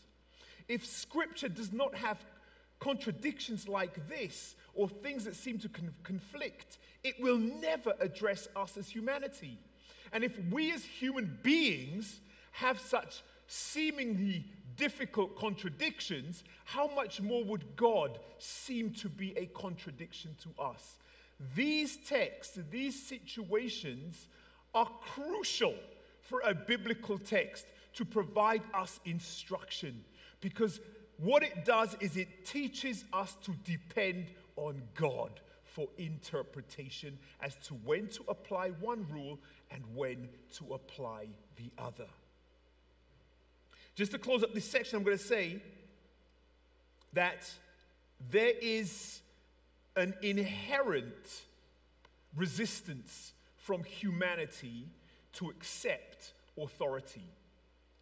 If 0.69 0.87
scripture 0.87 1.49
does 1.49 1.73
not 1.73 1.95
have 1.95 2.19
contradictions 2.79 3.69
like 3.69 4.09
this 4.09 4.57
or 4.75 4.89
things 4.89 5.25
that 5.25 5.37
seem 5.37 5.59
to 5.59 5.69
con- 5.69 5.95
conflict, 6.03 6.79
it 7.05 7.15
will 7.21 7.39
never 7.39 7.95
address 8.01 8.49
us 8.57 8.77
as 8.77 8.89
humanity. 8.89 9.59
And 10.13 10.25
if 10.25 10.39
we 10.51 10.73
as 10.73 10.85
human 10.85 11.39
beings 11.43 12.21
have 12.53 12.81
such 12.81 13.23
seemingly 13.47 14.45
difficult 14.77 15.37
contradictions, 15.37 16.45
how 16.65 16.89
much 16.95 17.21
more 17.21 17.45
would 17.45 17.77
God 17.77 18.19
seem 18.39 18.91
to 18.95 19.09
be 19.09 19.37
a 19.37 19.47
contradiction 19.47 20.37
to 20.43 20.63
us? 20.63 20.99
These 21.55 21.99
texts, 22.09 22.59
these 22.71 23.01
situations 23.07 24.29
are 24.75 24.91
crucial 25.01 25.75
for 26.21 26.41
a 26.45 26.55
biblical 26.55 27.19
text 27.19 27.67
to 27.95 28.05
provide 28.05 28.63
us 28.75 29.01
instruction 29.05 30.05
because 30.41 30.81
what 31.19 31.43
it 31.43 31.65
does 31.65 31.97
is 32.01 32.17
it 32.17 32.47
teaches 32.47 33.05
us 33.13 33.37
to 33.45 33.53
depend 33.65 34.27
on 34.57 34.83
God 34.95 35.41
for 35.65 35.89
interpretation 35.99 37.19
as 37.41 37.55
to 37.67 37.75
when 37.75 38.09
to 38.09 38.25
apply 38.29 38.71
one 38.81 39.07
rule 39.11 39.39
and 39.71 39.83
when 39.95 40.29
to 40.55 40.75
apply 40.75 41.27
the 41.57 41.71
other. 41.79 42.07
Just 43.97 44.13
to 44.13 44.19
close 44.19 44.43
up 44.43 44.55
this 44.55 44.67
section, 44.67 44.99
I'm 44.99 45.03
going 45.03 45.17
to 45.17 45.25
say 45.25 45.63
that 47.15 47.51
there 48.31 48.53
is 48.61 49.21
an 49.97 50.15
inherent 50.21 51.43
resistance 52.37 53.33
from 53.57 53.83
humanity 53.83 54.87
to 55.33 55.49
accept 55.49 56.35
authority. 56.59 57.25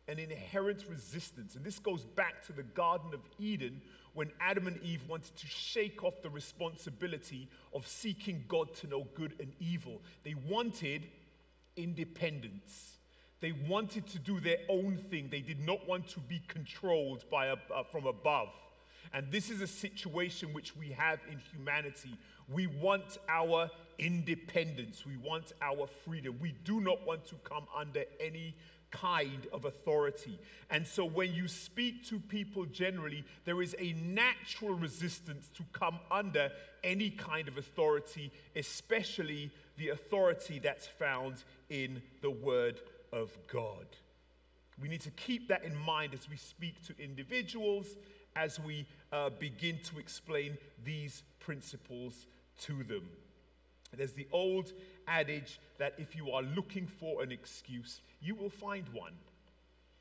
An 0.08 0.18
inherent 0.18 0.84
resistance. 0.90 1.54
And 1.54 1.64
this 1.64 1.78
goes 1.78 2.04
back 2.04 2.44
to 2.46 2.52
the 2.52 2.64
Garden 2.64 3.14
of 3.14 3.20
Eden 3.38 3.80
when 4.14 4.30
Adam 4.40 4.66
and 4.66 4.82
Eve 4.82 5.02
wanted 5.08 5.34
to 5.36 5.46
shake 5.46 6.02
off 6.02 6.20
the 6.22 6.28
responsibility 6.28 7.48
of 7.72 7.86
seeking 7.86 8.44
God 8.48 8.74
to 8.76 8.88
know 8.88 9.06
good 9.14 9.34
and 9.38 9.52
evil. 9.60 10.02
They 10.24 10.34
wanted 10.34 11.06
independence. 11.76 12.93
They 13.40 13.52
wanted 13.52 14.06
to 14.08 14.18
do 14.18 14.40
their 14.40 14.58
own 14.68 14.96
thing. 15.10 15.28
They 15.30 15.40
did 15.40 15.60
not 15.60 15.86
want 15.86 16.08
to 16.08 16.20
be 16.20 16.40
controlled 16.48 17.24
by 17.30 17.46
a, 17.46 17.56
uh, 17.74 17.82
from 17.90 18.06
above. 18.06 18.48
And 19.12 19.30
this 19.30 19.50
is 19.50 19.60
a 19.60 19.66
situation 19.66 20.52
which 20.52 20.76
we 20.76 20.88
have 20.88 21.20
in 21.30 21.38
humanity. 21.52 22.16
We 22.48 22.66
want 22.66 23.18
our 23.28 23.70
independence. 23.98 25.04
We 25.06 25.16
want 25.16 25.52
our 25.62 25.86
freedom. 26.04 26.36
We 26.40 26.54
do 26.64 26.80
not 26.80 27.06
want 27.06 27.26
to 27.26 27.36
come 27.44 27.64
under 27.76 28.04
any 28.18 28.56
kind 28.90 29.46
of 29.52 29.64
authority. 29.64 30.38
And 30.70 30.86
so 30.86 31.04
when 31.04 31.32
you 31.34 31.48
speak 31.48 32.06
to 32.08 32.18
people 32.18 32.64
generally, 32.66 33.24
there 33.44 33.60
is 33.60 33.74
a 33.78 33.92
natural 33.92 34.74
resistance 34.74 35.50
to 35.56 35.64
come 35.72 35.98
under 36.10 36.50
any 36.82 37.10
kind 37.10 37.48
of 37.48 37.58
authority, 37.58 38.32
especially 38.56 39.50
the 39.76 39.90
authority 39.90 40.60
that's 40.60 40.86
found 40.86 41.42
in 41.70 42.00
the 42.22 42.30
Word 42.30 42.80
of 43.14 43.36
God. 43.46 43.86
We 44.82 44.88
need 44.88 45.02
to 45.02 45.10
keep 45.10 45.48
that 45.48 45.64
in 45.64 45.74
mind 45.76 46.12
as 46.14 46.28
we 46.28 46.36
speak 46.36 46.84
to 46.86 46.94
individuals, 47.02 47.86
as 48.34 48.58
we 48.58 48.86
uh, 49.12 49.30
begin 49.38 49.78
to 49.84 49.98
explain 49.98 50.58
these 50.84 51.22
principles 51.38 52.26
to 52.62 52.82
them. 52.82 53.08
There's 53.96 54.12
the 54.12 54.26
old 54.32 54.72
adage 55.06 55.60
that 55.78 55.94
if 55.98 56.16
you 56.16 56.32
are 56.32 56.42
looking 56.42 56.88
for 56.88 57.22
an 57.22 57.30
excuse, 57.30 58.00
you 58.20 58.34
will 58.34 58.50
find 58.50 58.88
one. 58.92 59.12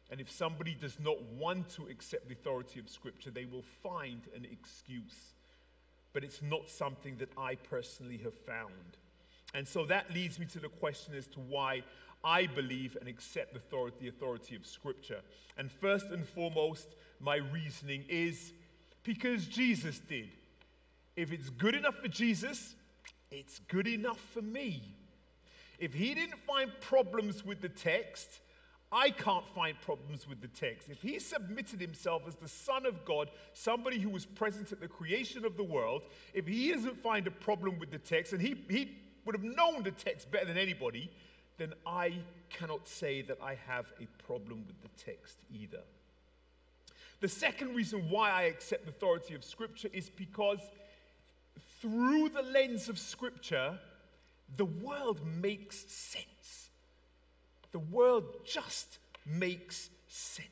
And 0.10 0.20
if 0.20 0.32
somebody 0.32 0.76
does 0.80 1.00
not 1.00 1.22
want 1.38 1.70
to 1.72 1.88
accept 1.88 2.28
the 2.28 2.34
authority 2.34 2.80
of 2.80 2.90
Scripture, 2.90 3.30
they 3.30 3.46
will 3.46 3.64
find 3.84 4.22
an 4.36 4.48
excuse. 4.52 5.36
But 6.14 6.24
it's 6.24 6.42
not 6.42 6.70
something 6.70 7.18
that 7.18 7.30
I 7.38 7.56
personally 7.56 8.18
have 8.24 8.34
found. 8.34 8.98
And 9.54 9.68
so 9.68 9.86
that 9.86 10.12
leads 10.12 10.40
me 10.40 10.48
to 10.48 10.60
the 10.60 10.70
question 10.70 11.14
as 11.16 11.28
to 11.28 11.40
why 11.40 11.84
I 12.24 12.48
believe 12.48 12.96
and 13.00 13.10
accept 13.10 13.54
the 13.54 13.60
authority, 14.08 14.56
of 14.56 14.66
Scripture. 14.66 15.22
And 15.58 15.72
first 15.72 16.08
and 16.08 16.26
foremost, 16.28 16.96
my 17.20 17.38
reasoning 17.38 18.06
is 18.08 18.54
because 19.04 19.46
Jesus 19.46 20.00
did. 20.00 20.30
If 21.16 21.32
it's 21.32 21.50
good 21.50 21.76
enough 21.76 21.96
for 21.96 22.08
Jesus, 22.08 22.76
it's 23.30 23.60
good 23.68 23.88
enough 23.88 24.20
for 24.34 24.42
me. 24.42 24.96
If 25.80 25.94
he 25.94 26.14
didn't 26.14 26.40
find 26.48 26.72
problems 26.80 27.44
with 27.44 27.62
the 27.62 27.70
text, 27.70 28.40
I 28.92 29.10
can't 29.10 29.48
find 29.56 29.80
problems 29.82 30.28
with 30.30 30.40
the 30.40 30.48
text. 30.48 30.88
If 30.90 31.02
he 31.02 31.18
submitted 31.20 31.82
himself 31.82 32.24
as 32.28 32.36
the 32.36 32.48
Son 32.48 32.86
of 32.86 33.04
God, 33.04 33.30
somebody 33.54 34.00
who 34.00 34.10
was 34.10 34.26
present 34.26 34.72
at 34.72 34.80
the 34.80 34.88
creation 34.88 35.46
of 35.46 35.58
the 35.58 35.64
world, 35.64 36.04
if 36.34 36.46
he 36.46 36.72
doesn't 36.72 37.02
find 37.02 37.26
a 37.26 37.32
problem 37.32 37.80
with 37.80 37.92
the 37.92 37.98
text, 37.98 38.34
and 38.34 38.42
he, 38.42 38.56
he 38.70 38.96
would 39.26 39.36
have 39.36 39.44
known 39.44 39.82
the 39.82 39.92
text 39.92 40.30
better 40.32 40.46
than 40.46 40.58
anybody, 40.58 41.10
then 41.58 41.74
I 41.86 42.14
cannot 42.50 42.88
say 42.88 43.22
that 43.24 43.38
I 43.42 43.58
have 43.68 43.92
a 44.02 44.06
problem 44.24 44.64
with 44.68 44.82
the 44.82 45.04
text 45.04 45.38
either. 45.54 45.82
The 47.22 47.28
second 47.28 47.76
reason 47.76 48.10
why 48.10 48.32
I 48.32 48.44
accept 48.44 48.86
the 48.86 48.92
authority 48.92 49.34
of 49.34 49.44
Scripture 49.44 49.90
is 49.94 50.10
because 50.10 50.60
through 51.82 52.30
the 52.30 52.42
lens 52.42 52.90
of 52.90 53.00
Scripture, 53.00 53.80
the 54.58 54.66
world 54.66 55.22
makes 55.26 55.78
sense. 55.92 56.70
The 57.72 57.80
world 57.80 58.26
just 58.46 59.00
makes 59.26 59.90
sense. 60.08 60.48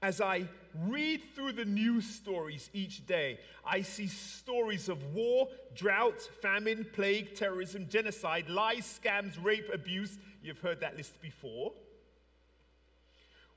As 0.00 0.20
I 0.20 0.48
read 0.86 1.22
through 1.34 1.52
the 1.52 1.64
news 1.64 2.08
stories 2.08 2.70
each 2.72 3.04
day, 3.06 3.40
I 3.66 3.82
see 3.82 4.06
stories 4.06 4.88
of 4.88 5.02
war, 5.12 5.48
drought, 5.74 6.20
famine, 6.40 6.86
plague, 6.92 7.34
terrorism, 7.34 7.88
genocide, 7.88 8.48
lies, 8.48 9.00
scams, 9.02 9.42
rape, 9.42 9.68
abuse. 9.72 10.18
You've 10.40 10.60
heard 10.60 10.80
that 10.80 10.96
list 10.96 11.20
before. 11.20 11.72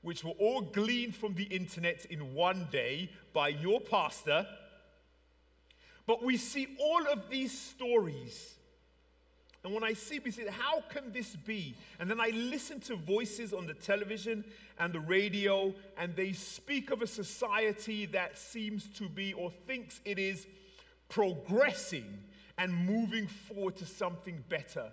Which 0.00 0.24
were 0.24 0.32
all 0.32 0.62
gleaned 0.62 1.14
from 1.14 1.34
the 1.34 1.44
internet 1.44 2.06
in 2.06 2.34
one 2.34 2.66
day 2.72 3.12
by 3.32 3.48
your 3.48 3.80
pastor. 3.80 4.44
But 6.06 6.24
we 6.24 6.36
see 6.36 6.76
all 6.80 7.06
of 7.06 7.30
these 7.30 7.56
stories 7.56 8.56
and 9.64 9.72
when 9.72 9.84
I 9.84 9.92
see, 9.92 10.18
say, 10.30 10.46
how 10.48 10.80
can 10.88 11.12
this 11.12 11.36
be? 11.36 11.76
And 12.00 12.10
then 12.10 12.20
I 12.20 12.30
listen 12.30 12.80
to 12.80 12.96
voices 12.96 13.52
on 13.52 13.66
the 13.66 13.74
television 13.74 14.44
and 14.78 14.92
the 14.92 15.00
radio, 15.00 15.72
and 15.96 16.16
they 16.16 16.32
speak 16.32 16.90
of 16.90 17.00
a 17.00 17.06
society 17.06 18.06
that 18.06 18.36
seems 18.36 18.88
to 18.98 19.08
be 19.08 19.32
or 19.34 19.52
thinks 19.68 20.00
it 20.04 20.18
is 20.18 20.48
progressing 21.08 22.18
and 22.58 22.74
moving 22.74 23.28
forward 23.28 23.76
to 23.76 23.86
something 23.86 24.42
better. 24.48 24.90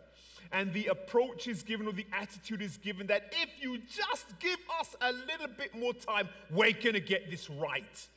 And 0.52 0.72
the 0.72 0.88
approach 0.88 1.48
is 1.48 1.64
given, 1.64 1.88
or 1.88 1.94
the 1.94 2.08
attitude 2.14 2.62
is 2.62 2.78
given, 2.78 3.08
that 3.08 3.34
if 3.42 3.50
you 3.60 3.80
just 3.80 4.40
give 4.40 4.60
us 4.80 4.96
a 5.02 5.12
little 5.12 5.48
bit 5.58 5.76
more 5.76 5.94
time, 5.94 6.30
we're 6.52 6.74
gonna 6.74 7.00
get 7.00 7.32
this 7.32 7.50
right. 7.50 8.08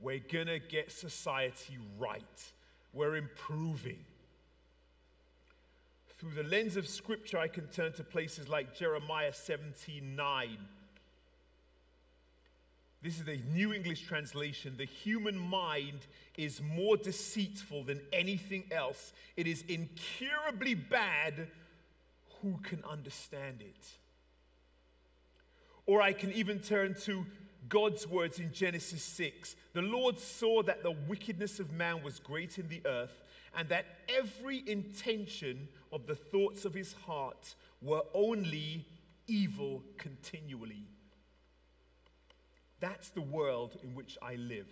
We're 0.00 0.22
gonna 0.32 0.60
get 0.60 0.92
society 0.92 1.78
right. 1.98 2.22
We're 2.92 3.16
improving. 3.16 3.98
Through 6.18 6.34
the 6.34 6.48
lens 6.48 6.76
of 6.76 6.88
scripture, 6.88 7.38
I 7.38 7.46
can 7.46 7.66
turn 7.68 7.92
to 7.94 8.04
places 8.04 8.48
like 8.48 8.74
Jeremiah 8.74 9.32
79. 9.32 10.58
This 13.00 13.18
is 13.18 13.24
the 13.24 13.38
New 13.52 13.72
English 13.72 14.02
translation. 14.02 14.74
The 14.76 14.84
human 14.84 15.38
mind 15.38 16.00
is 16.36 16.60
more 16.60 16.96
deceitful 16.96 17.84
than 17.84 18.00
anything 18.12 18.64
else, 18.72 19.12
it 19.36 19.46
is 19.46 19.62
incurably 19.68 20.74
bad. 20.74 21.48
Who 22.42 22.56
can 22.62 22.84
understand 22.88 23.62
it? 23.62 23.86
Or 25.86 26.00
I 26.00 26.12
can 26.12 26.32
even 26.32 26.60
turn 26.60 26.94
to 27.02 27.26
God's 27.68 28.06
words 28.06 28.38
in 28.38 28.52
Genesis 28.52 29.02
6. 29.02 29.56
The 29.72 29.82
Lord 29.82 30.20
saw 30.20 30.62
that 30.62 30.84
the 30.84 30.94
wickedness 31.08 31.58
of 31.58 31.72
man 31.72 32.02
was 32.04 32.20
great 32.20 32.58
in 32.58 32.68
the 32.68 32.80
earth, 32.86 33.24
and 33.56 33.68
that 33.68 33.86
every 34.08 34.62
intention 34.66 35.68
of 35.92 36.06
the 36.06 36.14
thoughts 36.14 36.64
of 36.64 36.74
his 36.74 36.92
heart 36.92 37.54
were 37.82 38.02
only 38.14 38.86
evil 39.26 39.82
continually. 39.96 40.84
That's 42.80 43.10
the 43.10 43.20
world 43.20 43.76
in 43.82 43.94
which 43.94 44.16
I 44.22 44.36
live. 44.36 44.68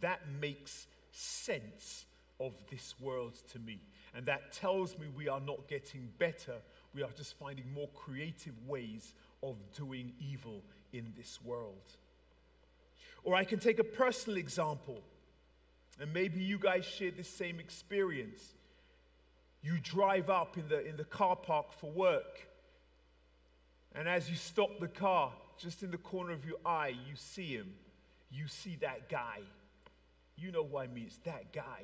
That 0.00 0.20
makes 0.40 0.86
sense 1.12 2.04
of 2.40 2.52
this 2.70 2.94
world 3.00 3.34
to 3.52 3.58
me. 3.58 3.80
And 4.14 4.26
that 4.26 4.52
tells 4.52 4.98
me 4.98 5.06
we 5.14 5.28
are 5.28 5.40
not 5.40 5.68
getting 5.68 6.08
better, 6.18 6.56
we 6.94 7.02
are 7.02 7.10
just 7.16 7.38
finding 7.38 7.70
more 7.72 7.88
creative 7.94 8.54
ways 8.66 9.14
of 9.42 9.56
doing 9.76 10.12
evil 10.20 10.62
in 10.92 11.12
this 11.16 11.38
world. 11.44 11.96
Or 13.24 13.34
I 13.34 13.44
can 13.44 13.58
take 13.58 13.78
a 13.78 13.84
personal 13.84 14.38
example, 14.38 15.02
and 16.00 16.12
maybe 16.12 16.40
you 16.40 16.58
guys 16.58 16.84
share 16.84 17.10
the 17.10 17.24
same 17.24 17.58
experience. 17.58 18.42
You 19.62 19.78
drive 19.82 20.30
up 20.30 20.56
in 20.56 20.68
the, 20.68 20.86
in 20.86 20.96
the 20.96 21.04
car 21.04 21.36
park 21.36 21.72
for 21.80 21.90
work. 21.90 22.46
And 23.94 24.08
as 24.08 24.28
you 24.28 24.36
stop 24.36 24.78
the 24.78 24.88
car, 24.88 25.32
just 25.58 25.82
in 25.82 25.90
the 25.90 25.98
corner 25.98 26.32
of 26.32 26.44
your 26.44 26.58
eye, 26.64 26.94
you 27.08 27.16
see 27.16 27.46
him. 27.46 27.72
You 28.30 28.46
see 28.46 28.76
that 28.80 29.08
guy. 29.08 29.40
You 30.36 30.52
know 30.52 30.64
who 30.64 30.76
I 30.76 30.86
mean. 30.86 31.04
It's 31.06 31.16
that 31.24 31.52
guy. 31.52 31.82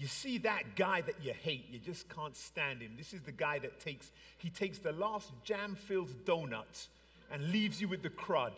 You 0.00 0.06
see 0.06 0.38
that 0.38 0.76
guy 0.76 1.02
that 1.02 1.22
you 1.22 1.34
hate, 1.42 1.66
you 1.70 1.78
just 1.78 2.08
can't 2.08 2.34
stand 2.34 2.80
him. 2.80 2.92
This 2.96 3.12
is 3.12 3.20
the 3.20 3.32
guy 3.32 3.58
that 3.58 3.80
takes, 3.80 4.10
he 4.38 4.48
takes 4.48 4.78
the 4.78 4.92
last 4.92 5.30
jam-filled 5.44 6.24
donut 6.24 6.88
and 7.30 7.52
leaves 7.52 7.82
you 7.82 7.88
with 7.88 8.02
the 8.02 8.08
crud, 8.08 8.52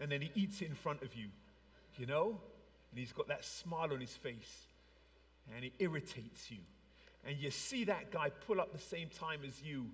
and 0.00 0.12
then 0.12 0.20
he 0.20 0.30
eats 0.36 0.62
it 0.62 0.68
in 0.68 0.74
front 0.76 1.02
of 1.02 1.12
you, 1.16 1.26
you 1.96 2.06
know? 2.06 2.38
And 2.94 3.00
he's 3.00 3.12
got 3.12 3.26
that 3.28 3.44
smile 3.44 3.92
on 3.92 4.00
his 4.00 4.14
face, 4.14 4.66
and 5.54 5.64
he 5.64 5.72
irritates 5.80 6.50
you 6.50 6.58
and 7.26 7.36
you 7.38 7.50
see 7.50 7.84
that 7.84 8.10
guy 8.10 8.30
pull 8.46 8.60
up 8.60 8.72
the 8.72 8.78
same 8.78 9.08
time 9.08 9.40
as 9.46 9.62
you, 9.62 9.86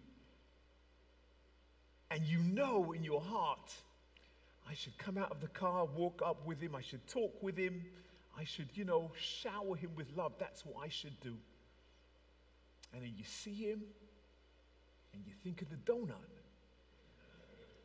and 2.11 2.25
you 2.25 2.39
know 2.39 2.93
in 2.93 3.05
your 3.05 3.21
heart, 3.21 3.73
I 4.69 4.75
should 4.75 4.99
come 4.99 5.17
out 5.17 5.31
of 5.31 5.41
the 5.41 5.49
car, 5.49 5.85
walk 5.85 6.23
up 6.25 6.45
with 6.45 6.61
him, 6.61 6.75
I 6.75 6.81
should 6.81 7.07
talk 7.07 7.41
with 7.43 7.57
him, 7.57 7.85
I 8.37 8.45
should, 8.45 8.69
you 8.75 8.85
know, 8.85 9.13
shower 9.19 9.77
him 9.77 9.91
with 9.97 10.07
love. 10.17 10.33
That's 10.39 10.65
what 10.65 10.85
I 10.85 10.89
should 10.89 11.19
do. 11.21 11.37
And 12.93 13.03
then 13.03 13.13
you 13.17 13.25
see 13.25 13.55
him, 13.55 13.83
and 15.13 15.23
you 15.27 15.33
think 15.45 15.63
of 15.63 15.71
the 15.71 15.77
donut. 15.77 16.15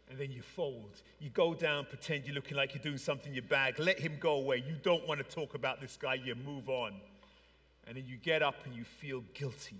And 0.09 0.19
then 0.19 0.31
you 0.31 0.41
fold. 0.41 1.01
You 1.19 1.29
go 1.29 1.53
down, 1.53 1.85
pretend 1.85 2.25
you're 2.25 2.35
looking 2.35 2.55
like 2.57 2.75
you're 2.75 2.83
doing 2.83 2.97
something 2.97 3.29
in 3.29 3.33
your 3.33 3.43
bag. 3.43 3.79
Let 3.79 3.99
him 3.99 4.17
go 4.19 4.35
away. 4.35 4.57
You 4.57 4.75
don't 4.83 5.07
want 5.07 5.19
to 5.19 5.35
talk 5.35 5.55
about 5.55 5.81
this 5.81 5.97
guy. 5.99 6.13
You 6.15 6.35
move 6.35 6.69
on 6.69 6.93
and 7.87 7.97
then 7.97 8.05
you 8.07 8.17
get 8.17 8.41
up 8.41 8.55
and 8.65 8.75
you 8.75 8.83
feel 8.83 9.23
guilty. 9.33 9.77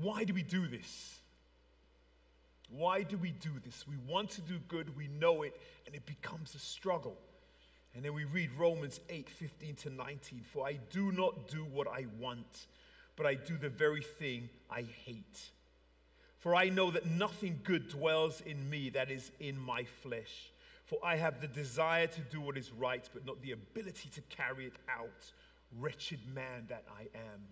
Why 0.00 0.24
do 0.24 0.34
we 0.34 0.42
do 0.42 0.66
this? 0.66 1.18
Why 2.70 3.02
do 3.02 3.16
we 3.16 3.32
do 3.32 3.50
this? 3.64 3.84
We 3.88 3.96
want 4.08 4.30
to 4.30 4.40
do 4.42 4.58
good, 4.68 4.96
we 4.96 5.08
know 5.08 5.42
it, 5.42 5.60
and 5.86 5.94
it 5.94 6.06
becomes 6.06 6.54
a 6.54 6.58
struggle. 6.58 7.16
And 7.94 8.04
then 8.04 8.14
we 8.14 8.24
read 8.24 8.50
Romans 8.56 9.00
8 9.08 9.28
15 9.28 9.74
to 9.76 9.90
19. 9.90 10.42
For 10.52 10.64
I 10.64 10.78
do 10.90 11.10
not 11.10 11.48
do 11.48 11.64
what 11.64 11.88
I 11.88 12.06
want, 12.20 12.66
but 13.16 13.26
I 13.26 13.34
do 13.34 13.56
the 13.58 13.68
very 13.68 14.02
thing 14.02 14.48
I 14.70 14.82
hate. 14.82 15.50
For 16.40 16.54
I 16.54 16.70
know 16.70 16.90
that 16.90 17.06
nothing 17.06 17.60
good 17.64 17.88
dwells 17.88 18.40
in 18.40 18.68
me, 18.68 18.88
that 18.90 19.10
is, 19.10 19.30
in 19.40 19.58
my 19.58 19.84
flesh. 20.02 20.50
For 20.86 20.98
I 21.04 21.16
have 21.16 21.40
the 21.40 21.46
desire 21.46 22.06
to 22.06 22.20
do 22.22 22.40
what 22.40 22.56
is 22.56 22.72
right, 22.72 23.06
but 23.12 23.26
not 23.26 23.40
the 23.42 23.52
ability 23.52 24.08
to 24.14 24.22
carry 24.22 24.66
it 24.66 24.76
out. 24.88 25.32
Wretched 25.78 26.20
man 26.34 26.64
that 26.68 26.84
I 26.90 27.02
am. 27.16 27.42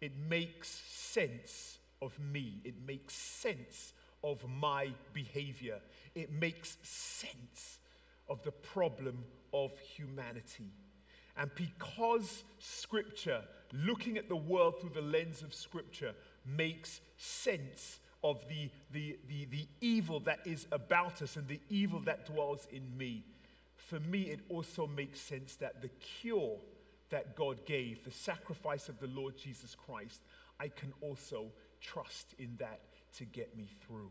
It 0.00 0.12
makes 0.28 0.68
sense 0.68 1.78
of 2.00 2.16
me, 2.20 2.60
it 2.64 2.74
makes 2.86 3.14
sense 3.14 3.92
of 4.22 4.42
my 4.48 4.92
behavior, 5.12 5.80
it 6.14 6.32
makes 6.32 6.76
sense 6.82 7.80
of 8.28 8.42
the 8.44 8.52
problem 8.52 9.24
of 9.52 9.76
humanity. 9.78 10.70
And 11.36 11.50
because 11.56 12.44
Scripture, 12.58 13.42
looking 13.72 14.18
at 14.18 14.28
the 14.28 14.36
world 14.36 14.80
through 14.80 14.90
the 14.94 15.02
lens 15.02 15.42
of 15.42 15.52
Scripture, 15.52 16.14
makes 16.56 17.00
sense 17.16 17.98
of 18.24 18.44
the, 18.48 18.70
the, 18.92 19.18
the, 19.28 19.44
the 19.46 19.66
evil 19.80 20.20
that 20.20 20.40
is 20.44 20.66
about 20.72 21.22
us 21.22 21.36
and 21.36 21.46
the 21.46 21.60
evil 21.70 22.00
that 22.00 22.26
dwells 22.26 22.66
in 22.72 22.96
me, 22.96 23.24
for 23.76 24.00
me, 24.00 24.22
it 24.22 24.40
also 24.48 24.86
makes 24.86 25.20
sense 25.20 25.54
that 25.56 25.80
the 25.80 25.88
cure 26.20 26.58
that 27.10 27.36
God 27.36 27.64
gave, 27.64 28.04
the 28.04 28.10
sacrifice 28.10 28.88
of 28.88 28.98
the 29.00 29.06
Lord 29.06 29.36
Jesus 29.36 29.74
Christ, 29.74 30.20
I 30.60 30.68
can 30.68 30.92
also 31.00 31.46
trust 31.80 32.34
in 32.38 32.56
that 32.58 32.80
to 33.16 33.24
get 33.24 33.56
me 33.56 33.68
through. 33.86 34.10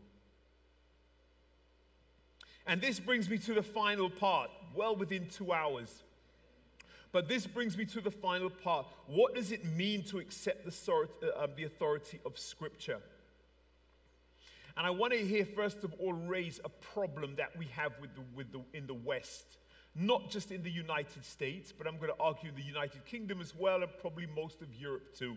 And 2.66 2.80
this 2.80 2.98
brings 2.98 3.30
me 3.30 3.38
to 3.38 3.54
the 3.54 3.62
final 3.62 4.10
part, 4.10 4.50
well 4.74 4.96
within 4.96 5.28
two 5.28 5.52
hours. 5.52 6.02
But 7.10 7.28
this 7.28 7.46
brings 7.46 7.76
me 7.76 7.84
to 7.86 8.00
the 8.00 8.10
final 8.10 8.50
part. 8.50 8.86
What 9.06 9.34
does 9.34 9.50
it 9.50 9.64
mean 9.64 10.02
to 10.04 10.18
accept 10.18 10.64
the, 10.64 10.92
uh, 10.92 11.44
um, 11.44 11.50
authority 11.64 12.20
of 12.26 12.38
Scripture? 12.38 12.98
And 14.76 14.86
I 14.86 14.90
want 14.90 15.12
to 15.12 15.18
here, 15.18 15.44
first 15.44 15.82
of 15.84 15.94
all, 15.98 16.12
raise 16.12 16.60
a 16.64 16.68
problem 16.68 17.34
that 17.36 17.56
we 17.56 17.66
have 17.74 17.92
with 18.00 18.14
the, 18.14 18.20
with 18.36 18.52
the, 18.52 18.60
in 18.74 18.86
the 18.86 18.94
West. 18.94 19.58
Not 19.94 20.30
just 20.30 20.52
in 20.52 20.62
the 20.62 20.70
United 20.70 21.24
States, 21.24 21.72
but 21.76 21.86
I'm 21.86 21.96
going 21.96 22.12
to 22.12 22.20
argue 22.20 22.50
in 22.50 22.54
the 22.54 22.62
United 22.62 23.04
Kingdom 23.04 23.40
as 23.40 23.54
well, 23.56 23.82
and 23.82 23.90
probably 24.00 24.26
most 24.26 24.62
of 24.62 24.72
Europe 24.74 25.16
too. 25.16 25.36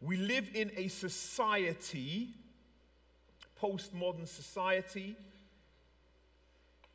We 0.00 0.16
live 0.16 0.48
in 0.54 0.70
a 0.76 0.88
society, 0.88 2.28
postmodern 3.60 4.28
society, 4.28 5.16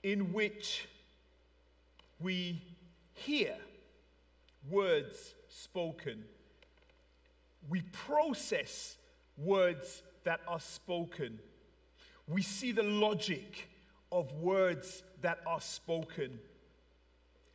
in 0.02 0.32
which 0.32 0.88
we 2.20 2.62
hear 3.14 3.56
words 4.70 5.36
spoken, 5.48 6.24
we 7.70 7.82
process 7.92 8.98
words 9.38 10.04
that 10.24 10.42
are 10.48 10.60
spoken. 10.60 11.40
We 12.28 12.42
see 12.42 12.72
the 12.72 12.84
logic 12.84 13.70
of 14.12 14.32
words 14.34 15.04
that 15.22 15.40
are 15.46 15.62
spoken. 15.62 16.40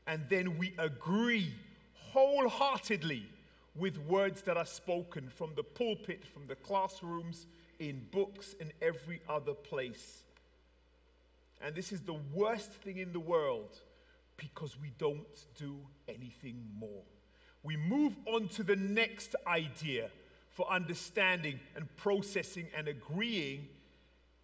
And 0.06 0.24
then 0.28 0.58
we 0.58 0.74
agree 0.78 1.52
wholeheartedly 2.12 3.26
with 3.76 3.98
words 3.98 4.42
that 4.42 4.56
are 4.56 4.66
spoken 4.66 5.28
from 5.28 5.50
the 5.56 5.62
pulpit, 5.62 6.24
from 6.24 6.46
the 6.46 6.54
classrooms, 6.56 7.46
in 7.78 8.06
books, 8.12 8.54
and 8.60 8.72
every 8.80 9.20
other 9.28 9.52
place. 9.54 10.22
And 11.60 11.74
this 11.74 11.92
is 11.92 12.00
the 12.00 12.18
worst 12.32 12.70
thing 12.72 12.98
in 12.98 13.12
the 13.12 13.20
world 13.20 13.80
because 14.36 14.78
we 14.80 14.92
don't 14.98 15.46
do 15.56 15.76
anything 16.08 16.64
more. 16.78 17.02
We 17.62 17.76
move 17.76 18.14
on 18.26 18.48
to 18.48 18.62
the 18.62 18.76
next 18.76 19.34
idea 19.46 20.10
for 20.50 20.70
understanding 20.70 21.58
and 21.74 21.88
processing 21.96 22.68
and 22.76 22.88
agreeing, 22.88 23.68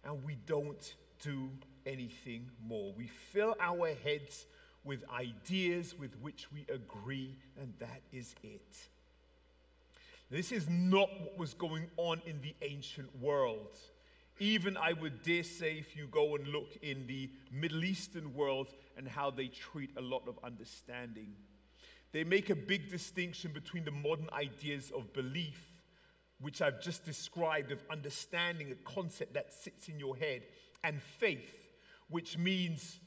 and 0.03 0.23
we 0.23 0.35
don't 0.45 0.95
do 1.23 1.49
anything 1.85 2.49
more. 2.65 2.93
We 2.97 3.07
fill 3.31 3.55
our 3.61 3.93
heads 4.03 4.45
with 4.83 5.03
ideas 5.09 5.97
with 5.97 6.19
which 6.21 6.51
we 6.51 6.65
agree, 6.73 7.37
and 7.59 7.73
that 7.79 8.01
is 8.11 8.35
it. 8.43 8.75
This 10.29 10.51
is 10.51 10.67
not 10.69 11.09
what 11.19 11.37
was 11.37 11.53
going 11.53 11.87
on 11.97 12.21
in 12.25 12.41
the 12.41 12.55
ancient 12.61 13.09
world. 13.21 13.77
Even, 14.39 14.75
I 14.77 14.93
would 14.93 15.21
dare 15.21 15.43
say, 15.43 15.73
if 15.73 15.95
you 15.95 16.07
go 16.07 16.35
and 16.35 16.47
look 16.47 16.77
in 16.81 17.05
the 17.05 17.29
Middle 17.51 17.83
Eastern 17.83 18.33
world 18.33 18.73
and 18.97 19.07
how 19.07 19.31
they 19.31 19.47
treat 19.47 19.91
a 19.97 20.01
lot 20.01 20.27
of 20.27 20.37
understanding, 20.43 21.33
they 22.11 22.23
make 22.23 22.49
a 22.49 22.55
big 22.55 22.89
distinction 22.89 23.51
between 23.53 23.85
the 23.85 23.91
modern 23.91 24.29
ideas 24.33 24.91
of 24.95 25.13
belief, 25.13 25.61
which 26.39 26.61
I've 26.61 26.81
just 26.81 27.05
described, 27.05 27.71
of 27.71 27.83
understanding 27.89 28.71
a 28.71 28.75
concept 28.89 29.33
that 29.33 29.53
sits 29.53 29.87
in 29.87 29.99
your 29.99 30.15
head, 30.15 30.43
and 30.83 31.01
faith, 31.01 31.55
which 32.09 32.37
means 32.37 32.99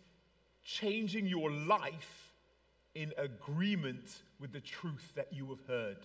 changing 0.62 1.26
your 1.26 1.50
life 1.50 2.32
in 2.94 3.12
agreement 3.18 4.22
with 4.40 4.52
the 4.52 4.60
truth 4.60 5.12
that 5.16 5.32
you 5.32 5.46
have 5.50 5.66
heard. 5.66 5.98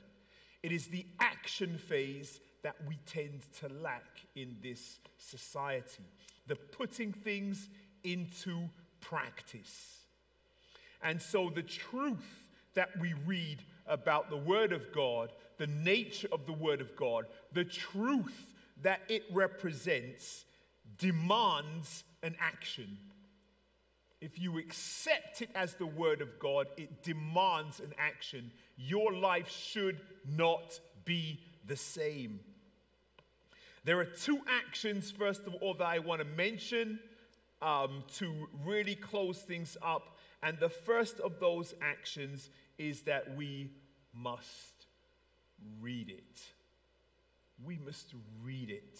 It 0.63 0.71
is 0.71 0.87
the 0.87 1.05
action 1.19 1.77
phase 1.77 2.41
that 2.63 2.75
we 2.87 2.97
tend 3.05 3.41
to 3.59 3.69
lack 3.69 4.25
in 4.35 4.57
this 4.61 4.99
society 5.17 6.03
the 6.49 6.55
putting 6.55 7.13
things 7.13 7.69
into 8.03 8.67
practice. 9.01 9.97
And 11.01 11.21
so, 11.21 11.49
the 11.49 11.63
truth 11.63 12.45
that 12.73 12.89
we 12.99 13.13
read 13.25 13.63
about 13.87 14.29
the 14.29 14.37
Word 14.37 14.71
of 14.71 14.91
God, 14.93 15.31
the 15.57 15.67
nature 15.67 16.27
of 16.31 16.45
the 16.45 16.53
Word 16.53 16.81
of 16.81 16.95
God, 16.95 17.25
the 17.53 17.65
truth 17.65 18.45
that 18.81 19.01
it 19.09 19.23
represents, 19.31 20.45
demands 20.97 22.03
an 22.23 22.35
action. 22.39 22.97
If 24.21 24.37
you 24.37 24.57
accept 24.57 25.41
it 25.41 25.49
as 25.55 25.75
the 25.75 25.85
Word 25.85 26.21
of 26.21 26.39
God, 26.39 26.67
it 26.77 27.03
demands 27.03 27.79
an 27.79 27.93
action. 27.97 28.51
Your 28.77 29.13
life 29.13 29.49
should 29.49 29.99
not 30.27 30.79
be 31.05 31.39
the 31.65 31.77
same. 31.77 32.39
There 33.85 33.99
are 33.99 34.05
two 34.05 34.41
actions, 34.47 35.09
first 35.09 35.47
of 35.47 35.55
all, 35.55 35.73
that 35.75 35.87
I 35.87 35.99
want 35.99 36.19
to 36.19 36.27
mention 36.27 36.99
um, 37.61 38.03
to 38.15 38.47
really 38.65 38.95
close 38.95 39.39
things 39.39 39.77
up. 39.81 40.17
And 40.43 40.57
the 40.59 40.69
first 40.69 41.19
of 41.19 41.39
those 41.39 41.73
actions 41.81 42.49
is 42.77 43.01
that 43.01 43.35
we 43.35 43.71
must 44.13 44.87
read 45.81 46.09
it. 46.09 46.41
We 47.63 47.77
must 47.77 48.13
read 48.41 48.69
it. 48.69 48.99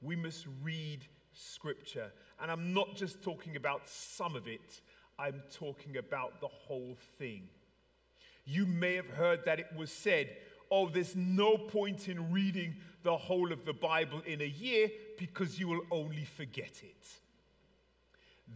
We 0.00 0.14
must 0.14 0.46
read 0.62 1.04
Scripture. 1.32 2.12
And 2.40 2.50
I'm 2.50 2.72
not 2.72 2.94
just 2.94 3.22
talking 3.22 3.56
about 3.56 3.88
some 3.88 4.36
of 4.36 4.46
it, 4.46 4.80
I'm 5.18 5.42
talking 5.52 5.96
about 5.96 6.40
the 6.40 6.48
whole 6.48 6.96
thing. 7.18 7.48
You 8.44 8.66
may 8.66 8.94
have 8.94 9.08
heard 9.08 9.44
that 9.44 9.58
it 9.58 9.66
was 9.76 9.90
said, 9.90 10.30
oh, 10.70 10.88
there's 10.88 11.16
no 11.16 11.56
point 11.56 12.08
in 12.08 12.30
reading 12.30 12.76
the 13.02 13.16
whole 13.16 13.52
of 13.52 13.64
the 13.64 13.72
Bible 13.72 14.22
in 14.26 14.40
a 14.40 14.46
year 14.46 14.90
because 15.18 15.58
you 15.58 15.68
will 15.68 15.82
only 15.90 16.24
forget 16.24 16.82
it. 16.82 17.06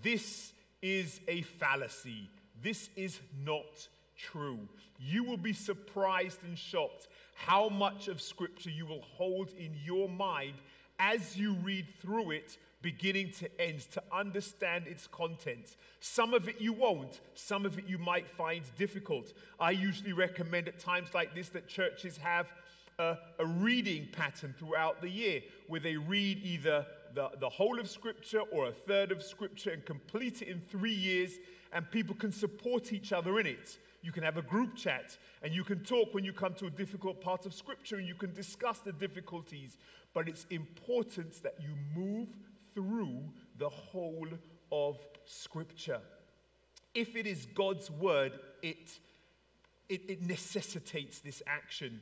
This 0.01 0.53
is 0.81 1.21
a 1.29 1.43
fallacy. 1.43 2.29
This 2.63 2.89
is 2.97 3.21
not 3.45 3.89
true. 4.17 4.61
You 4.99 5.25
will 5.25 5.37
be 5.37 5.53
surprised 5.53 6.43
and 6.45 6.57
shocked 6.57 7.09
how 7.35 7.69
much 7.69 8.09
of 8.09 8.21
Scripture 8.21 8.71
you 8.71 8.87
will 8.87 9.03
hold 9.03 9.51
in 9.59 9.73
your 9.85 10.09
mind 10.09 10.55
as 10.99 11.37
you 11.37 11.55
read 11.55 11.87
through 12.01 12.31
it 12.31 12.57
beginning 12.83 13.31
to 13.31 13.61
end, 13.61 13.81
to 13.93 14.03
understand 14.13 14.87
its 14.87 15.07
content. 15.07 15.77
Some 16.01 16.35
of 16.35 16.49
it 16.49 16.61
you 16.61 16.73
won't, 16.73 17.21
some 17.35 17.65
of 17.65 17.79
it 17.79 17.87
you 17.87 17.97
might 17.97 18.29
find 18.29 18.63
difficult. 18.77 19.33
I 19.59 19.71
usually 19.71 20.13
recommend 20.13 20.69
at 20.69 20.79
times 20.79 21.09
like 21.15 21.35
this 21.35 21.49
that 21.51 21.69
churches 21.69 22.17
have 22.19 22.53
a, 22.99 23.17
a 23.39 23.47
reading 23.47 24.09
pattern 24.13 24.55
throughout 24.59 25.01
the 25.01 25.09
year 25.09 25.41
where 25.69 25.81
they 25.81 25.97
read 25.97 26.41
either 26.45 26.87
the, 27.15 27.31
the 27.41 27.49
whole 27.49 27.79
of 27.79 27.89
Scripture 27.89 28.41
or 28.53 28.69
a 28.69 28.73
third 28.73 29.13
of 29.13 29.23
Scripture 29.23 29.71
and 29.71 29.85
complete 29.85 30.43
it 30.43 30.49
in 30.49 30.61
three 30.61 30.95
years, 30.95 31.33
and 31.73 31.91
people 31.91 32.15
can 32.15 32.33
support 32.33 32.93
each 32.93 33.13
other 33.13 33.39
in 33.41 33.47
it. 33.47 33.79
You 34.03 34.11
can 34.13 34.25
have 34.25 34.37
a 34.37 34.43
group 34.43 34.75
chat 34.75 35.17
and 35.43 35.55
you 35.55 35.63
can 35.63 35.85
talk 35.85 36.13
when 36.13 36.25
you 36.25 36.33
come 36.33 36.55
to 36.55 36.67
a 36.67 36.71
difficult 36.71 37.21
part 37.21 37.47
of 37.47 37.55
Scripture 37.55 37.97
and 37.97 38.07
you 38.07 38.17
can 38.17 38.33
discuss 38.35 38.81
the 38.81 38.93
difficulties. 38.93 39.77
But 40.13 40.29
it's 40.29 40.45
important 40.51 41.41
that 41.43 41.55
you 41.61 41.71
move 41.95 42.29
through 42.75 43.23
the 43.59 43.69
whole 43.69 44.29
of 44.73 44.99
Scripture. 45.25 46.01
If 46.95 47.15
it 47.17 47.27
is 47.27 47.47
God's 47.55 47.91
word, 47.91 48.33
it, 48.63 48.99
it, 49.89 50.03
it 50.09 50.23
necessitates 50.23 51.21
this 51.21 51.43
action. 51.47 52.01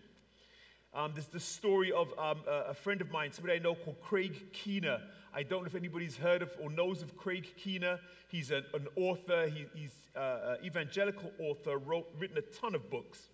Um, 0.93 1.13
there's 1.15 1.27
the 1.27 1.39
story 1.39 1.93
of 1.93 2.09
um, 2.19 2.39
a, 2.49 2.71
a, 2.71 2.75
friend 2.75 3.01
of 3.01 3.13
mine, 3.13 3.31
somebody 3.31 3.55
I 3.55 3.63
know 3.63 3.77
called 3.77 4.01
Craig 4.01 4.53
Keener. 4.53 5.01
I 5.33 5.45
don't 5.45 5.61
know 5.61 5.67
if 5.67 5.77
anybody's 5.77 6.17
heard 6.17 6.43
of 6.43 6.51
or 6.61 6.69
knows 6.69 7.01
of 7.01 7.17
Craig 7.17 7.47
Keener. 7.57 8.01
He's 8.27 8.51
an, 8.51 8.65
an 8.75 8.89
author, 8.97 9.47
he, 9.47 9.67
he's 9.73 9.95
an 10.17 10.23
uh, 10.23 10.57
evangelical 10.65 11.31
author, 11.39 11.79
wrote, 11.79 12.09
written 12.19 12.39
a 12.39 12.41
ton 12.41 12.75
of 12.75 12.91
books. 12.91 13.29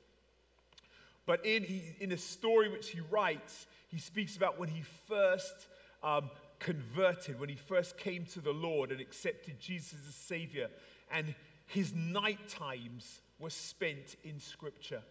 But 1.24 1.46
in, 1.46 1.62
he, 1.64 1.82
in 1.98 2.12
a 2.12 2.18
story 2.18 2.68
which 2.68 2.90
he 2.90 3.00
writes, 3.10 3.66
he 3.88 3.98
speaks 3.98 4.36
about 4.36 4.60
when 4.60 4.68
he 4.68 4.82
first 5.08 5.66
um, 6.02 6.30
converted, 6.58 7.40
when 7.40 7.48
he 7.48 7.56
first 7.56 7.96
came 7.96 8.26
to 8.26 8.40
the 8.40 8.52
Lord 8.52 8.92
and 8.92 9.00
accepted 9.00 9.58
Jesus 9.58 9.98
as 10.06 10.14
Savior, 10.14 10.68
and 11.10 11.34
his 11.64 11.94
night 11.94 12.48
times 12.48 13.22
were 13.38 13.50
spent 13.50 14.16
in 14.24 14.38
Scripture. 14.38 15.02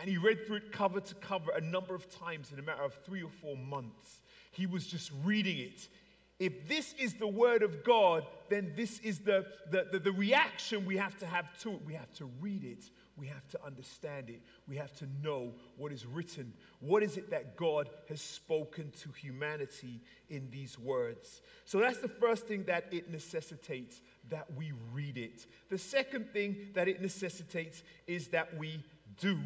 And 0.00 0.08
he 0.08 0.16
read 0.16 0.46
through 0.46 0.56
it 0.56 0.72
cover 0.72 1.00
to 1.00 1.14
cover 1.16 1.50
a 1.52 1.60
number 1.60 1.94
of 1.94 2.08
times 2.18 2.52
in 2.52 2.58
a 2.58 2.62
matter 2.62 2.82
of 2.82 2.94
three 3.04 3.22
or 3.22 3.30
four 3.30 3.56
months. 3.56 4.22
He 4.52 4.66
was 4.66 4.86
just 4.86 5.10
reading 5.24 5.58
it. 5.58 5.88
If 6.38 6.68
this 6.68 6.94
is 6.98 7.14
the 7.14 7.26
Word 7.26 7.62
of 7.62 7.82
God, 7.82 8.24
then 8.48 8.72
this 8.76 9.00
is 9.00 9.18
the, 9.18 9.46
the, 9.70 9.88
the, 9.90 9.98
the 9.98 10.12
reaction 10.12 10.86
we 10.86 10.96
have 10.96 11.18
to 11.18 11.26
have 11.26 11.46
to 11.62 11.72
it. 11.72 11.80
We 11.84 11.94
have 11.94 12.12
to 12.14 12.30
read 12.40 12.64
it 12.64 12.84
we 13.18 13.26
have 13.26 13.46
to 13.48 13.58
understand 13.66 14.30
it. 14.30 14.40
We 14.68 14.76
have 14.76 14.94
to 14.98 15.06
know 15.22 15.52
what 15.76 15.92
is 15.92 16.06
written. 16.06 16.52
What 16.80 17.02
is 17.02 17.16
it 17.16 17.30
that 17.30 17.56
God 17.56 17.90
has 18.08 18.20
spoken 18.20 18.92
to 19.00 19.10
humanity 19.10 20.00
in 20.30 20.48
these 20.50 20.78
words? 20.78 21.42
So 21.64 21.80
that's 21.80 21.98
the 21.98 22.08
first 22.08 22.46
thing 22.46 22.64
that 22.64 22.86
it 22.92 23.10
necessitates 23.10 24.00
that 24.28 24.46
we 24.56 24.72
read 24.92 25.18
it. 25.18 25.46
The 25.68 25.78
second 25.78 26.32
thing 26.32 26.68
that 26.74 26.86
it 26.86 27.02
necessitates 27.02 27.82
is 28.06 28.28
that 28.28 28.56
we 28.56 28.84
do 29.20 29.38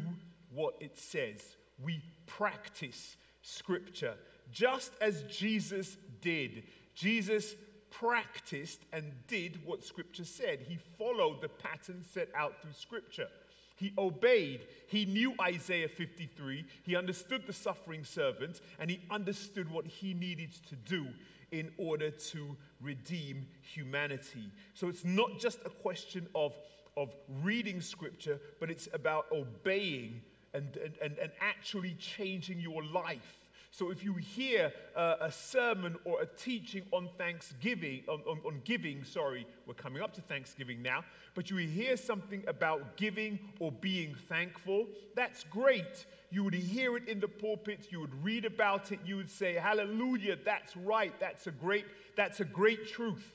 what 0.53 0.75
it 0.79 0.97
says. 0.97 1.41
We 1.83 2.01
practice 2.25 3.17
scripture 3.41 4.15
just 4.51 4.91
as 5.01 5.23
Jesus 5.23 5.97
did. 6.21 6.63
Jesus 6.95 7.55
practiced 7.89 8.79
and 8.91 9.11
did 9.27 9.59
what 9.65 9.83
scripture 9.83 10.25
said. 10.25 10.59
He 10.67 10.77
followed 10.97 11.41
the 11.41 11.49
pattern 11.49 12.03
set 12.13 12.29
out 12.35 12.61
through 12.61 12.73
scripture. 12.73 13.27
He 13.75 13.93
obeyed. 13.97 14.67
He 14.87 15.05
knew 15.05 15.33
Isaiah 15.41 15.87
53. 15.87 16.65
He 16.83 16.95
understood 16.95 17.45
the 17.47 17.53
suffering 17.53 18.03
servant, 18.03 18.61
and 18.79 18.89
he 18.89 19.01
understood 19.09 19.69
what 19.71 19.85
he 19.85 20.13
needed 20.13 20.51
to 20.69 20.75
do 20.75 21.07
in 21.51 21.71
order 21.77 22.09
to 22.09 22.55
redeem 22.81 23.45
humanity. 23.61 24.51
So 24.73 24.87
it's 24.87 25.05
not 25.05 25.39
just 25.39 25.59
a 25.65 25.69
question 25.69 26.27
of, 26.33 26.53
of 26.97 27.13
reading 27.43 27.81
scripture, 27.81 28.39
but 28.59 28.71
it's 28.71 28.87
about 28.93 29.25
obeying 29.31 30.21
and, 30.53 30.77
and, 31.01 31.17
and 31.17 31.31
actually 31.41 31.95
changing 31.99 32.59
your 32.59 32.83
life 32.83 33.39
so 33.75 33.89
if 33.89 34.03
you 34.03 34.13
hear 34.13 34.71
uh, 34.95 35.15
a 35.19 35.31
sermon 35.31 35.95
or 36.05 36.21
a 36.21 36.27
teaching 36.27 36.83
on 36.91 37.09
Thanksgiving, 37.17 38.03
on, 38.07 38.21
on, 38.29 38.39
on 38.45 38.61
giving, 38.65 39.03
sorry, 39.03 39.47
we're 39.65 39.73
coming 39.73 40.03
up 40.03 40.13
to 40.13 40.21
Thanksgiving 40.21 40.83
now, 40.83 41.03
but 41.33 41.49
you 41.49 41.57
hear 41.57 41.97
something 41.97 42.43
about 42.47 42.97
giving 42.97 43.39
or 43.59 43.71
being 43.71 44.13
thankful, 44.29 44.85
that's 45.15 45.43
great. 45.45 46.05
You 46.29 46.43
would 46.43 46.53
hear 46.53 46.95
it 46.97 47.07
in 47.07 47.19
the 47.19 47.27
pulpit, 47.27 47.87
you 47.89 47.99
would 47.99 48.23
read 48.23 48.45
about 48.45 48.91
it, 48.91 48.99
you 49.07 49.17
would 49.17 49.31
say, 49.31 49.55
Hallelujah, 49.55 50.37
that's 50.45 50.77
right, 50.77 51.19
that's 51.19 51.47
a 51.47 51.51
great, 51.51 51.85
that's 52.15 52.41
a 52.41 52.45
great 52.45 52.87
truth. 52.87 53.27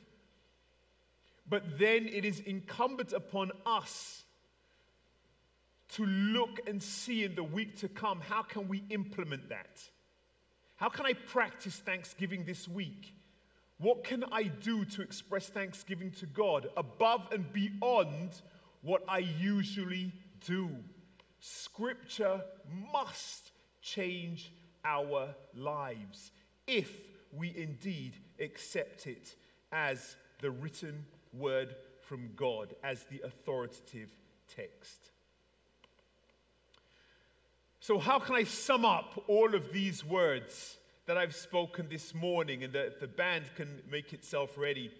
But 1.48 1.80
then 1.80 2.06
it 2.06 2.24
is 2.24 2.38
incumbent 2.38 3.12
upon 3.12 3.50
us 3.66 4.22
to 5.90 6.04
look 6.04 6.60
and 6.66 6.82
see 6.82 7.24
in 7.24 7.34
the 7.34 7.42
week 7.42 7.78
to 7.78 7.88
come 7.88 8.20
how 8.20 8.42
can 8.42 8.68
we 8.68 8.84
implement 8.90 9.48
that? 9.48 9.80
How 10.76 10.88
can 10.88 11.06
I 11.06 11.12
practice 11.12 11.76
thanksgiving 11.76 12.44
this 12.44 12.68
week? 12.68 13.14
What 13.78 14.04
can 14.04 14.24
I 14.32 14.44
do 14.44 14.84
to 14.84 15.02
express 15.02 15.48
thanksgiving 15.48 16.10
to 16.12 16.26
God 16.26 16.68
above 16.76 17.28
and 17.32 17.52
beyond 17.52 18.30
what 18.82 19.02
I 19.08 19.18
usually 19.18 20.12
do? 20.46 20.70
Scripture 21.40 22.42
must 22.92 23.52
change 23.80 24.52
our 24.84 25.34
lives 25.54 26.32
if 26.66 26.92
we 27.32 27.54
indeed 27.56 28.14
accept 28.40 29.06
it 29.06 29.34
as 29.72 30.16
the 30.40 30.50
written 30.50 31.04
word 31.32 31.74
from 32.00 32.30
God, 32.36 32.74
as 32.82 33.04
the 33.04 33.20
authoritative 33.24 34.10
text. 34.54 35.10
So, 37.88 37.98
how 37.98 38.18
can 38.18 38.34
I 38.34 38.44
sum 38.44 38.84
up 38.84 39.24
all 39.28 39.54
of 39.54 39.72
these 39.72 40.04
words 40.04 40.76
that 41.06 41.16
I've 41.16 41.34
spoken 41.34 41.88
this 41.88 42.14
morning 42.14 42.62
and 42.62 42.74
that 42.74 43.00
the 43.00 43.06
band 43.06 43.44
can 43.56 43.80
make 43.90 44.12
itself 44.12 44.58
ready? 44.58 44.92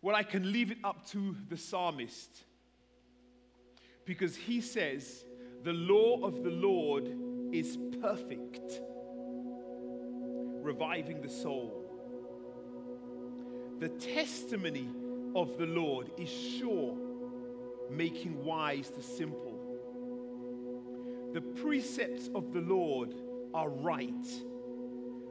Well, 0.00 0.16
I 0.16 0.22
can 0.22 0.50
leave 0.50 0.70
it 0.70 0.78
up 0.84 1.06
to 1.08 1.36
the 1.50 1.58
psalmist 1.58 2.30
because 4.06 4.34
he 4.34 4.62
says, 4.62 5.26
The 5.64 5.74
law 5.74 6.24
of 6.24 6.42
the 6.42 6.50
Lord 6.50 7.14
is 7.52 7.76
perfect, 8.00 8.80
reviving 10.62 11.20
the 11.20 11.28
soul. 11.28 11.84
The 13.80 13.90
testimony 13.90 14.88
of 15.36 15.58
the 15.58 15.66
Lord 15.66 16.10
is 16.16 16.30
sure, 16.30 16.96
making 17.90 18.42
wise 18.42 18.88
the 18.96 19.02
simple. 19.02 19.51
The 21.32 21.40
precepts 21.40 22.28
of 22.34 22.52
the 22.52 22.60
Lord 22.60 23.14
are 23.54 23.68
right, 23.68 24.26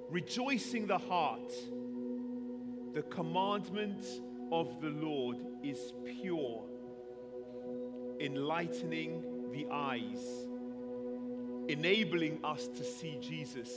rejoicing 0.10 0.88
the 0.88 0.98
heart. 0.98 1.54
The 2.94 3.04
commandment 3.04 4.04
of 4.52 4.82
the 4.82 4.90
Lord 4.90 5.38
is 5.64 5.94
pure, 6.22 6.64
enlightening 8.20 9.24
the 9.52 9.68
eyes, 9.72 10.48
enabling 11.70 12.40
us 12.44 12.68
to 12.68 12.84
see 12.84 13.18
Jesus 13.22 13.70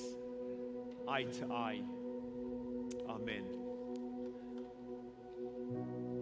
eye 1.09 1.25
to 1.25 1.53
eye. 1.53 1.83
Amen. 3.09 3.64